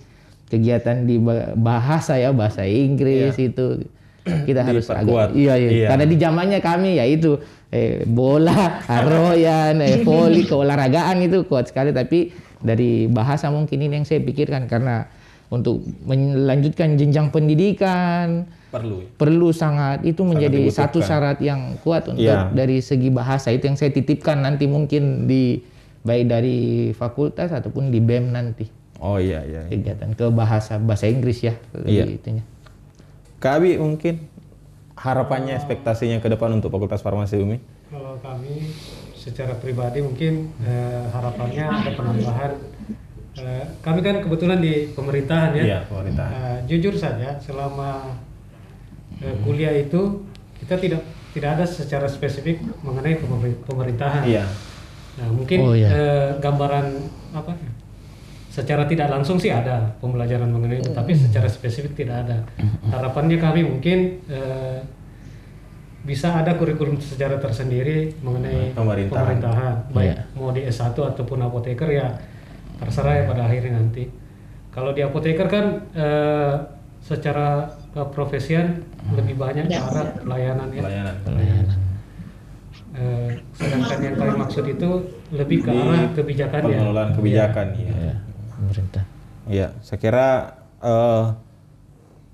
kegiatan 0.54 1.10
di 1.10 1.18
ba- 1.18 1.58
bahasa 1.58 2.22
ya 2.22 2.30
bahasa 2.30 2.62
Inggris 2.62 3.34
itu 3.42 3.90
kita 4.48 4.62
harus 4.64 4.88
agak 4.88 5.36
iya, 5.36 5.54
iya 5.56 5.70
Iya. 5.70 5.88
karena 5.92 6.06
di 6.06 6.16
zamannya 6.16 6.60
kami 6.60 6.96
ya 6.96 7.06
itu 7.06 7.36
eh, 7.70 8.06
bola, 8.06 8.80
aroyan, 8.88 9.80
eh, 9.80 10.00
voli, 10.02 10.46
keolahragaan 10.50 11.20
itu 11.22 11.44
kuat 11.44 11.68
sekali 11.68 11.92
tapi 11.92 12.32
dari 12.60 13.06
bahasa 13.06 13.52
mungkin 13.52 13.76
ini 13.78 13.92
yang 13.94 14.08
saya 14.08 14.20
pikirkan 14.20 14.66
karena 14.66 15.04
untuk 15.50 15.84
melanjutkan 16.04 16.96
jenjang 16.96 17.30
pendidikan 17.30 18.48
Perlu. 18.74 19.06
perlu 19.14 19.54
sangat 19.54 20.02
itu 20.02 20.26
menjadi 20.26 20.66
dibutuhkan. 20.66 20.90
satu 20.90 21.00
syarat 21.00 21.38
yang 21.40 21.78
kuat 21.80 22.10
untuk 22.10 22.24
Iya. 22.24 22.50
dari 22.50 22.82
segi 22.82 23.14
bahasa 23.14 23.54
itu 23.54 23.68
yang 23.68 23.78
saya 23.78 23.92
titipkan 23.92 24.42
nanti 24.42 24.66
mungkin 24.66 25.30
di 25.30 25.62
baik 26.02 26.26
dari 26.26 26.58
fakultas 26.92 27.54
ataupun 27.54 27.88
di 27.88 28.02
BEM 28.02 28.34
nanti 28.34 28.66
Oh 28.98 29.20
iya 29.20 29.44
iya. 29.44 29.68
iya. 29.68 29.70
kegiatan 29.70 30.16
ke 30.16 30.26
bahasa 30.32 30.80
bahasa 30.80 31.06
Inggris 31.06 31.44
ya 31.44 31.54
Iya. 31.86 32.08
itunya. 32.08 32.42
Kak 33.44 33.60
Abi 33.60 33.76
mungkin 33.76 34.24
harapannya 34.96 35.60
ekspektasinya 35.60 36.24
ke 36.24 36.32
depan 36.32 36.56
untuk 36.56 36.72
Fakultas 36.72 37.04
Farmasi 37.04 37.44
UMI? 37.44 37.60
Kalau 37.92 38.16
kami 38.24 38.72
secara 39.12 39.60
pribadi 39.60 40.00
mungkin 40.00 40.48
eh, 40.64 41.04
harapannya 41.12 41.66
ada 41.68 41.92
penambahan. 41.92 42.52
Eh, 43.36 43.66
kami 43.84 44.00
kan 44.00 44.24
kebetulan 44.24 44.64
di 44.64 44.96
pemerintahan 44.96 45.60
ya. 45.60 45.64
Iya, 45.68 45.80
pemerintahan. 45.92 46.32
Eh, 46.32 46.58
jujur 46.72 46.96
saja 46.96 47.36
selama 47.36 48.16
eh, 49.20 49.36
kuliah 49.44 49.76
itu 49.76 50.24
kita 50.64 50.80
tidak 50.80 51.04
tidak 51.36 51.50
ada 51.60 51.66
secara 51.68 52.08
spesifik 52.08 52.64
mengenai 52.80 53.20
pemer- 53.20 53.60
pemerintahan. 53.68 54.24
Iya. 54.24 54.48
Nah, 55.20 55.28
mungkin 55.36 55.60
Oh, 55.60 55.76
iya. 55.76 55.90
eh, 55.92 56.30
gambaran 56.40 56.86
apa? 57.36 57.60
Secara 58.54 58.86
tidak 58.86 59.10
langsung 59.10 59.42
sih 59.42 59.50
ada 59.50 59.98
pembelajaran 59.98 60.46
mengenai 60.46 60.78
itu, 60.78 60.94
tapi 60.94 61.18
secara 61.18 61.50
spesifik 61.50 61.98
tidak 61.98 62.22
ada. 62.22 62.38
Harapannya 62.88 63.42
kami 63.42 63.66
mungkin 63.66 64.22
eh, 64.30 64.78
bisa 66.04 66.38
ada 66.38 66.54
kurikulum 66.54 67.02
secara 67.02 67.42
tersendiri 67.42 68.14
mengenai 68.22 68.78
Pemerintahan. 68.78 69.10
pemerintahan, 69.10 69.76
baik 69.90 70.06
Iya. 70.06 70.18
mau 70.36 70.52
di 70.52 70.62
S1 70.62 70.94
ataupun 70.94 71.42
apoteker 71.42 71.90
ya 71.90 72.14
terserah 72.78 73.14
ya 73.16 73.24
pada 73.26 73.48
akhirnya 73.48 73.80
nanti. 73.80 74.06
Kalau 74.70 74.94
di 74.94 75.02
apoteker 75.02 75.48
kan 75.48 75.66
eh, 75.90 76.54
secara 77.02 77.66
keprofesian 77.90 78.86
lebih 79.12 79.34
banyak 79.34 79.66
ke 79.66 79.82
arah 79.82 80.14
pelayanan 80.20 80.70
ya. 80.70 80.82
Pelayanan. 80.84 81.16
Eh, 82.94 83.30
sedangkan 83.58 84.00
yang 84.00 84.16
kalian 84.16 84.38
maksud 84.38 84.66
itu 84.68 84.90
lebih 85.34 85.66
ke 85.66 85.72
arah 85.72 86.06
kebijakan 86.14 86.62
ya. 86.62 86.78
Pengelolaan 86.78 87.10
kebijakan, 87.12 87.68
iya. 87.74 87.90
Ya, 87.90 88.14
pemerintah. 88.58 89.04
Iya, 89.46 89.76
saya 89.84 90.00
kira 90.00 90.28
eh, 90.80 91.26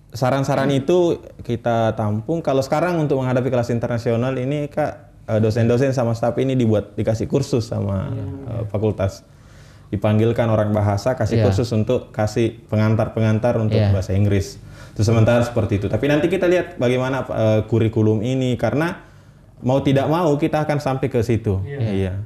saran-saran 0.10 0.70
itu 0.74 1.22
kita 1.46 1.94
tampung. 1.94 2.42
Kalau 2.42 2.62
sekarang 2.66 2.98
untuk 2.98 3.22
menghadapi 3.22 3.50
kelas 3.50 3.70
internasional 3.70 4.34
ini 4.38 4.70
kak 4.70 4.92
eh, 5.30 5.40
dosen-dosen 5.42 5.94
sama 5.94 6.14
staf 6.14 6.38
ini 6.42 6.54
dibuat 6.54 6.98
dikasih 6.98 7.30
kursus 7.30 7.70
sama 7.70 8.10
eh, 8.14 8.64
fakultas. 8.70 9.26
Dipanggilkan 9.90 10.46
orang 10.54 10.70
bahasa 10.70 11.18
kasih 11.18 11.42
Iya. 11.42 11.46
kursus 11.50 11.70
untuk 11.74 12.14
kasih 12.14 12.62
pengantar-pengantar 12.70 13.58
untuk 13.58 13.82
Iya. 13.82 13.90
bahasa 13.90 14.14
Inggris. 14.14 14.62
Itu 14.94 15.02
sementara 15.02 15.42
seperti 15.42 15.82
itu. 15.82 15.88
Tapi 15.90 16.06
nanti 16.06 16.30
kita 16.30 16.46
lihat 16.46 16.78
bagaimana 16.78 17.26
eh, 17.26 17.62
kurikulum 17.66 18.22
ini 18.22 18.54
karena 18.54 19.02
mau 19.66 19.82
tidak 19.82 20.06
mau 20.06 20.30
kita 20.38 20.62
akan 20.64 20.78
sampai 20.78 21.10
ke 21.10 21.26
situ. 21.26 21.58
Iya. 21.66 22.22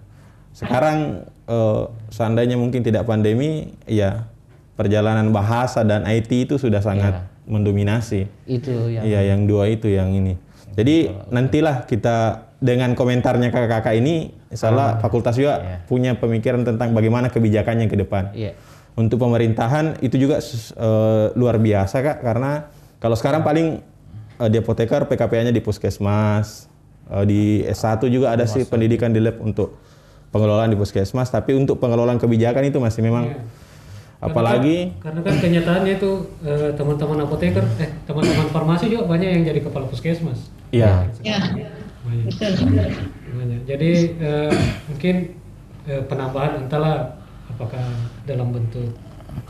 Sekarang 0.53 1.25
eh, 1.47 1.83
seandainya 2.09 2.55
mungkin 2.59 2.83
tidak 2.83 3.07
pandemi, 3.07 3.73
ya 3.87 4.27
perjalanan 4.73 5.29
bahasa 5.29 5.85
dan 5.85 6.03
IT 6.09 6.49
itu 6.49 6.55
sudah 6.57 6.81
sangat 6.81 7.29
mendominasi. 7.45 8.25
Itu 8.49 8.89
yang 8.89 9.03
Iya, 9.05 9.35
yang 9.35 9.45
dua 9.45 9.69
itu 9.69 9.91
yang 9.91 10.09
ini. 10.11 10.39
Jadi 10.73 11.13
nantilah 11.29 11.85
kita 11.85 12.49
dengan 12.57 12.97
komentarnya 12.97 13.53
kakak-kakak 13.53 13.93
ini, 13.93 14.33
insya 14.49 14.73
Allah 14.73 14.97
fakultas 14.97 15.37
juga 15.37 15.85
punya 15.85 16.17
pemikiran 16.17 16.65
tentang 16.65 16.97
bagaimana 16.97 17.29
kebijakannya 17.29 17.85
ke 17.85 17.97
depan. 17.99 18.33
Iya. 18.33 18.57
Untuk 18.97 19.21
pemerintahan 19.21 20.01
itu 20.01 20.17
juga 20.17 20.41
eh, 20.41 21.25
luar 21.37 21.61
biasa 21.61 22.01
kak, 22.01 22.17
karena 22.25 22.73
kalau 22.97 23.13
sekarang 23.13 23.45
paling 23.45 23.85
eh, 24.41 24.49
di 24.49 24.57
apoteker 24.57 25.05
PKPA-nya 25.05 25.53
di 25.53 25.61
puskesmas, 25.61 26.73
Eh, 27.11 27.25
di 27.27 27.41
S1 27.67 28.07
juga 28.07 28.31
ada 28.31 28.47
sih 28.47 28.63
pendidikan 28.63 29.11
di 29.11 29.19
lab 29.19 29.37
untuk 29.43 29.75
pengelolaan 30.33 30.67
di 30.67 30.75
puskesmas, 30.75 31.29
tapi 31.29 31.53
untuk 31.53 31.77
pengelolaan 31.77 32.17
kebijakan 32.17 32.65
itu 32.65 32.81
masih 32.81 33.05
memang 33.05 33.29
apalagi 34.17 34.95
Karena 34.97 35.19
kan 35.19 35.35
kenyataannya 35.37 35.93
itu 35.95 36.11
eh, 36.41 36.71
teman-teman 36.73 37.21
apoteker, 37.21 37.63
eh 37.77 37.91
teman-teman 38.03 38.47
farmasi 38.49 38.87
juga 38.87 39.05
banyak 39.05 39.29
yang 39.29 39.43
jadi 39.45 39.59
kepala 39.61 39.85
puskesmas. 39.85 40.49
ya 40.71 41.05
Ya, 41.21 41.37
Banyak. 42.03 42.31
Banyak. 43.31 43.59
Jadi 43.63 43.91
eh, 44.17 44.51
mungkin 44.87 45.15
eh, 45.85 46.01
penambahan 46.03 46.65
entahlah 46.65 47.19
apakah 47.47 47.83
dalam 48.23 48.51
bentuk 48.51 48.89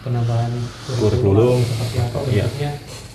penambahan 0.01 0.51
Kurikulum. 0.99 1.59
seperti 1.61 1.97
apa 1.99 2.17
Iya. 2.27 2.43
bentuknya. 2.45 2.71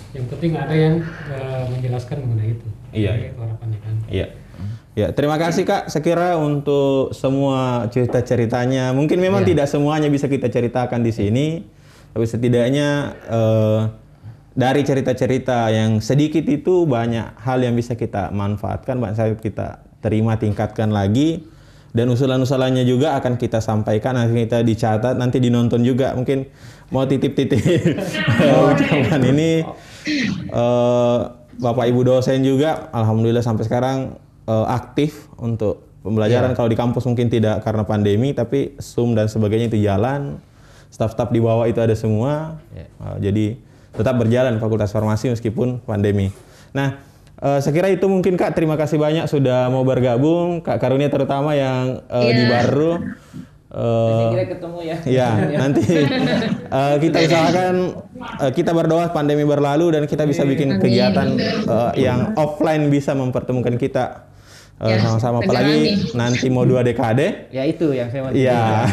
Yang 0.09 0.25
penting 0.33 0.51
ada 0.55 0.75
yang 0.75 0.95
eh, 1.27 1.63
menjelaskan 1.69 2.17
mengenai 2.23 2.49
itu. 2.55 2.67
Iya. 2.91 3.11
Harapannya 3.35 3.79
kan. 3.79 3.95
Iya. 4.07 4.27
Ya, 4.99 5.15
terima 5.15 5.39
kasih 5.39 5.63
Kak. 5.63 5.87
Sekira 5.87 6.35
untuk 6.35 7.15
semua 7.15 7.87
cerita-ceritanya. 7.87 8.91
Mungkin 8.91 9.23
memang 9.23 9.47
tidak 9.47 9.71
semuanya 9.71 10.11
bisa 10.11 10.27
kita 10.27 10.51
ceritakan 10.51 10.99
di 10.99 11.15
sini, 11.15 11.63
tapi 12.11 12.27
setidaknya 12.27 13.15
eh, 13.31 13.79
dari 14.59 14.83
cerita-cerita 14.83 15.71
yang 15.71 16.03
sedikit 16.03 16.43
itu 16.43 16.83
banyak 16.83 17.31
hal 17.39 17.63
yang 17.63 17.79
bisa 17.79 17.95
kita 17.95 18.27
manfaatkan, 18.35 18.99
banyak 18.99 19.15
hal 19.15 19.31
kita 19.39 19.87
terima, 20.03 20.35
tingkatkan 20.35 20.91
lagi. 20.91 21.47
Dan 21.95 22.11
usulan-usulannya 22.11 22.83
juga 22.83 23.15
akan 23.15 23.39
kita 23.39 23.63
sampaikan, 23.63 24.19
nanti 24.19 24.35
kita 24.35 24.67
dicatat, 24.67 25.15
nanti 25.15 25.39
dinonton 25.39 25.79
juga. 25.79 26.11
Mungkin 26.11 26.43
mau 26.91 27.07
titip-titip 27.07 27.63
ucapan 28.75 29.21
ini. 29.31 29.63
Eh, 30.51 31.19
Bapak 31.59 31.87
Ibu 31.87 32.03
dosen 32.03 32.43
juga, 32.43 32.91
alhamdulillah 32.91 33.43
sampai 33.43 33.63
sekarang 33.63 34.27
eh, 34.49 34.65
aktif 34.73 35.29
untuk 35.37 35.85
pembelajaran. 36.01 36.57
Kalau 36.57 36.69
di 36.71 36.77
kampus 36.79 37.05
mungkin 37.05 37.29
tidak 37.29 37.61
karena 37.61 37.85
pandemi, 37.85 38.33
tapi 38.33 38.73
Zoom 38.81 39.13
dan 39.13 39.29
sebagainya 39.29 39.69
itu 39.69 39.79
jalan. 39.85 40.41
Staf-staf 40.89 41.29
di 41.29 41.37
bawah 41.37 41.69
itu 41.69 41.77
ada 41.77 41.93
semua. 41.93 42.57
Eh, 42.73 42.89
jadi 43.21 43.45
tetap 43.93 44.17
berjalan 44.17 44.57
Fakultas 44.57 44.89
Farmasi 44.89 45.29
meskipun 45.29 45.85
pandemi. 45.85 46.33
Nah, 46.73 46.97
eh, 47.41 47.59
saya 47.61 47.73
kira 47.73 47.89
itu 47.93 48.05
mungkin 48.09 48.37
Kak. 48.37 48.57
Terima 48.57 48.73
kasih 48.73 48.97
banyak 48.97 49.29
sudah 49.29 49.69
mau 49.69 49.85
bergabung. 49.85 50.65
Kak 50.65 50.81
Karunia 50.81 51.13
terutama 51.13 51.53
yang 51.53 52.01
eh, 52.09 52.31
di 52.33 52.43
baru. 52.49 52.91
Eh, 53.69 54.29
kira 54.33 54.45
ketemu 54.49 54.79
ya. 54.81 54.97
Ya, 55.05 55.29
nanti 55.61 55.85
eh, 56.81 56.95
kita 56.97 57.17
usahakan 57.21 57.75
eh, 58.49 58.51
kita 58.57 58.73
berdoa 58.73 59.13
pandemi 59.13 59.45
berlalu 59.45 59.93
dan 59.93 60.03
kita 60.09 60.25
bisa 60.25 60.41
bikin 60.41 60.81
kegiatan 60.81 61.37
eh, 61.37 61.91
yang 62.01 62.33
offline 62.33 62.89
bisa 62.89 63.13
mempertemukan 63.13 63.77
kita 63.77 64.28
eh, 64.79 64.89
Ya, 64.89 64.97
sama-sama. 64.99 65.37
segera 65.37 65.59
Apalagi 65.59 65.75
nih. 65.77 65.95
nanti 66.13 66.45
mau 66.47 66.63
dua 66.63 66.81
dekade. 66.81 67.47
Ya 67.49 67.63
itu 67.63 67.91
yang 67.91 68.07
saya 68.07 68.21
mau 68.21 68.31
Iya. 68.31 68.87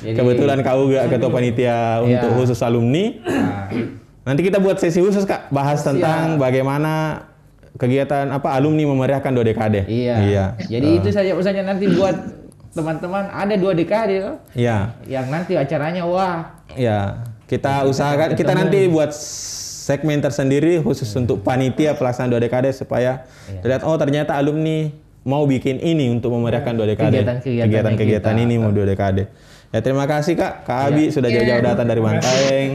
Jadi- 0.00 0.16
Kebetulan 0.18 0.58
kau 0.60 0.84
juga 0.84 1.06
ketua 1.06 1.30
panitia 1.30 1.78
untuk 2.00 2.30
Iya. 2.30 2.36
khusus 2.36 2.60
alumni. 2.60 3.04
Nah, 3.20 3.66
Nanti 4.22 4.40
kita 4.42 4.56
buat 4.56 4.76
sesi 4.76 5.00
khusus 5.00 5.24
Kak, 5.24 5.48
bahas 5.48 5.80
tentang 5.80 6.36
bagaimana 6.36 7.24
kegiatan 7.72 8.28
apa 8.28 8.52
alumni 8.52 8.84
memeriahkan 8.86 9.30
dua 9.30 9.42
dekade. 9.42 9.82
Iya. 9.84 10.14
Iya. 10.20 10.44
Jadi 10.68 10.88
itu 10.96 11.08
saja 11.08 11.32
pesannya 11.32 11.64
nanti 11.64 11.88
buat 11.88 12.14
teman-teman 12.70 13.26
ada 13.26 13.54
dua 13.54 13.72
dekade 13.72 14.20
loh. 14.20 14.36
Iya. 14.52 14.94
Yang 15.04 15.26
nanti 15.28 15.52
acaranya 15.54 16.04
wah 16.04 16.62
Ya, 16.70 17.26
kita 17.44 17.82
usahakan 17.82 18.38
kita 18.38 18.54
nanti 18.54 18.86
buat 18.86 19.10
segmen 19.80 20.20
tersendiri 20.20 20.76
khusus 20.78 21.08
untuk 21.16 21.40
panitia 21.40 21.96
pelaksanaan 21.96 22.28
dua 22.28 22.40
dekade 22.42 22.68
supaya 22.70 23.24
terlihat 23.58 23.80
oh 23.80 23.96
ternyata 23.96 24.36
alumni 24.36 24.92
mau 25.22 25.44
bikin 25.44 25.80
ini 25.80 26.12
untuk 26.12 26.32
memeriahkan 26.32 26.76
dua 26.76 26.86
dekade. 26.86 27.24
Kegiatan-kegiatan 27.40 28.36
ini 28.36 28.54
mau 28.56 28.68
dua 28.68 28.84
dekade. 28.84 29.32
Ya 29.70 29.78
terima 29.78 30.02
kasih 30.02 30.34
Kak, 30.34 30.66
Kak 30.66 30.90
Abi 30.90 31.08
sudah 31.08 31.30
jauh-jauh 31.30 31.62
datang 31.62 31.86
dari 31.86 32.02
Bantaeng. 32.02 32.70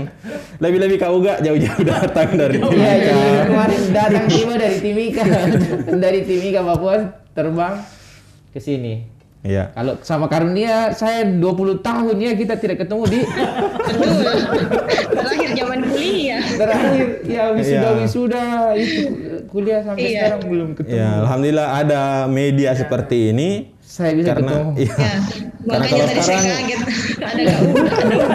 Lebih-lebih 0.58 0.97
Kak 0.97 1.12
Uga 1.12 1.34
jauh-jauh 1.38 1.84
datang 1.91 2.30
dari 2.34 2.56
Iya, 2.56 2.72
Timika. 2.72 2.95
iya, 3.12 3.41
kemarin 3.45 3.82
datang 3.91 4.26
tiba 4.26 4.53
dari 4.64 4.78
Timika. 4.80 5.24
dari 5.91 6.20
Timika 6.24 6.60
Papua 6.72 6.95
terbang 7.36 7.84
ke 8.49 8.60
sini. 8.60 9.14
Iya. 9.46 9.70
Kalau 9.72 9.93
sama 10.02 10.26
Karunia 10.26 10.89
saya 10.91 11.22
20 11.22 11.38
tahun 11.80 12.16
ya 12.18 12.34
kita 12.34 12.58
tidak 12.58 12.82
ketemu 12.82 13.04
di 13.06 13.20
Terakhir 15.16 15.50
zaman 15.54 15.80
kuliah. 15.86 16.41
terakhir 16.52 17.06
ya 17.24 17.43
wisuda 17.54 17.78
Iya. 17.86 17.91
wisuda 18.02 18.43
itu 18.74 19.02
kuliah 19.48 19.80
sampai 19.80 20.02
Iya. 20.04 20.18
sekarang 20.20 20.41
belum 20.43 20.70
ketemu. 20.74 20.98
Ya, 20.98 21.10
alhamdulillah 21.22 21.68
ada 21.76 22.02
media 22.26 22.74
seperti 22.74 23.30
ini 23.30 23.50
Saya 23.80 24.12
bisa 24.14 24.34
karena 24.34 24.52
ketemu. 24.52 24.72
iya. 24.76 24.96
Ya, 24.98 25.14
makanya 25.64 26.04
tadi 26.04 26.20
saya 26.20 26.39
sekarang 26.41 26.50
kaget. 26.50 26.82
Ada 27.16 27.41
udah, 27.46 27.58
ada. 28.02 28.26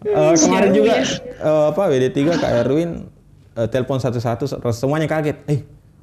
Eh, 0.00 0.34
kemarin 0.34 0.70
juga 0.72 0.94
eh, 1.20 1.64
apa 1.70 1.82
WD3 1.86 2.18
Kak 2.34 2.52
Erwin 2.58 2.90
eh, 3.54 3.68
telepon 3.68 3.98
satu-satu 3.98 4.44
semuanya 4.72 5.06
kaget. 5.06 5.36
Eh, 5.46 5.60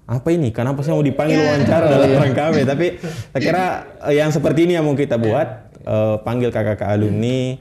apa 0.08 0.28
ini? 0.32 0.56
Kenapa 0.56 0.82
saya 0.82 0.96
mau 0.96 1.04
dipanggil 1.04 1.36
wawancara 1.36 1.86
dalam 1.92 2.10
rangka 2.16 2.42
apa? 2.50 2.64
Tapi 2.64 2.88
saya 3.04 3.42
kira 3.44 3.64
eh, 4.08 4.16
yang 4.18 4.32
seperti 4.32 4.64
ini 4.64 4.80
yang 4.80 4.88
mau 4.88 4.96
kita 4.96 5.20
buat 5.20 5.68
Eh, 5.88 6.16
panggil 6.28 6.52
kakak-kakak 6.52 7.00
alumni 7.00 7.56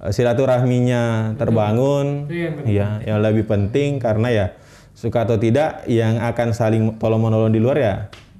eh, 0.00 0.10
silaturahminya 0.10 1.36
terbangun. 1.36 2.24
Iya, 2.64 3.04
yang 3.04 3.20
lebih 3.20 3.44
penting 3.44 4.00
karena 4.00 4.32
ya 4.32 4.46
suka 4.96 5.28
atau 5.28 5.36
tidak 5.36 5.84
yang 5.84 6.16
akan 6.16 6.56
saling 6.56 6.96
tolong 6.96 7.20
menolong 7.20 7.52
di 7.52 7.60
luar 7.60 7.76
ya 7.76 7.94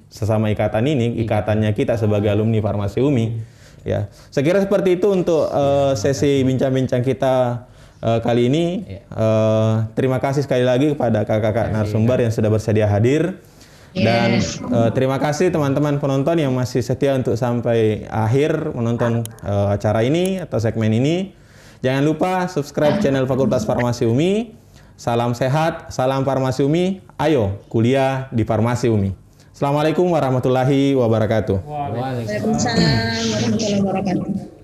sesama 0.09 0.49
ikatan 0.49 0.81
ini, 0.89 1.21
ikatannya 1.21 1.77
kita 1.77 1.93
sebagai 1.93 2.33
alumni 2.33 2.57
Farmasi 2.57 3.05
Umi. 3.05 3.37
Ya, 3.85 4.09
saya 4.33 4.41
kira 4.41 4.65
seperti 4.65 4.97
itu 4.97 5.13
untuk 5.13 5.45
eh, 5.45 5.93
sesi 5.93 6.41
bincang-bincang 6.41 7.05
kita 7.05 7.68
eh, 7.99 8.19
kali 8.19 8.47
ini. 8.47 8.65
Eh, 8.97 9.73
terima 9.93 10.17
kasih 10.17 10.43
sekali 10.43 10.63
lagi 10.63 10.91
kepada 10.95 11.23
kakak-kakak 11.23 11.71
narasumber 11.75 12.23
yang 12.23 12.33
sudah 12.33 12.49
bersedia 12.51 12.87
hadir. 12.89 13.39
Dan 13.93 14.37
eh, 14.39 14.89
terima 14.93 15.17
kasih 15.17 15.49
teman-teman 15.49 15.97
penonton 15.97 16.37
yang 16.37 16.53
masih 16.53 16.85
setia 16.85 17.17
untuk 17.17 17.33
sampai 17.33 18.05
akhir 18.07 18.73
menonton 18.73 19.25
eh, 19.41 19.67
acara 19.73 20.05
ini 20.05 20.37
atau 20.37 20.61
segmen 20.61 20.93
ini. 20.93 21.33
Jangan 21.79 22.03
lupa 22.03 22.31
subscribe 22.51 22.99
channel 22.99 23.25
Fakultas 23.25 23.63
Farmasi 23.63 24.03
Umi. 24.03 24.53
Salam 24.99 25.31
sehat, 25.31 25.95
salam 25.95 26.27
Farmasi 26.27 26.59
Umi. 26.61 26.99
Ayo 27.15 27.63
kuliah 27.71 28.27
di 28.35 28.43
Farmasi 28.43 28.91
Umi. 28.91 29.15
Assalamualaikum 29.55 30.07
warahmatullahi 30.11 30.95
wabarakatuh. 30.95 31.57
Waalaikumsalam 31.63 32.79
warahmatullahi 33.31 33.79
wabarakatuh. 33.83 34.58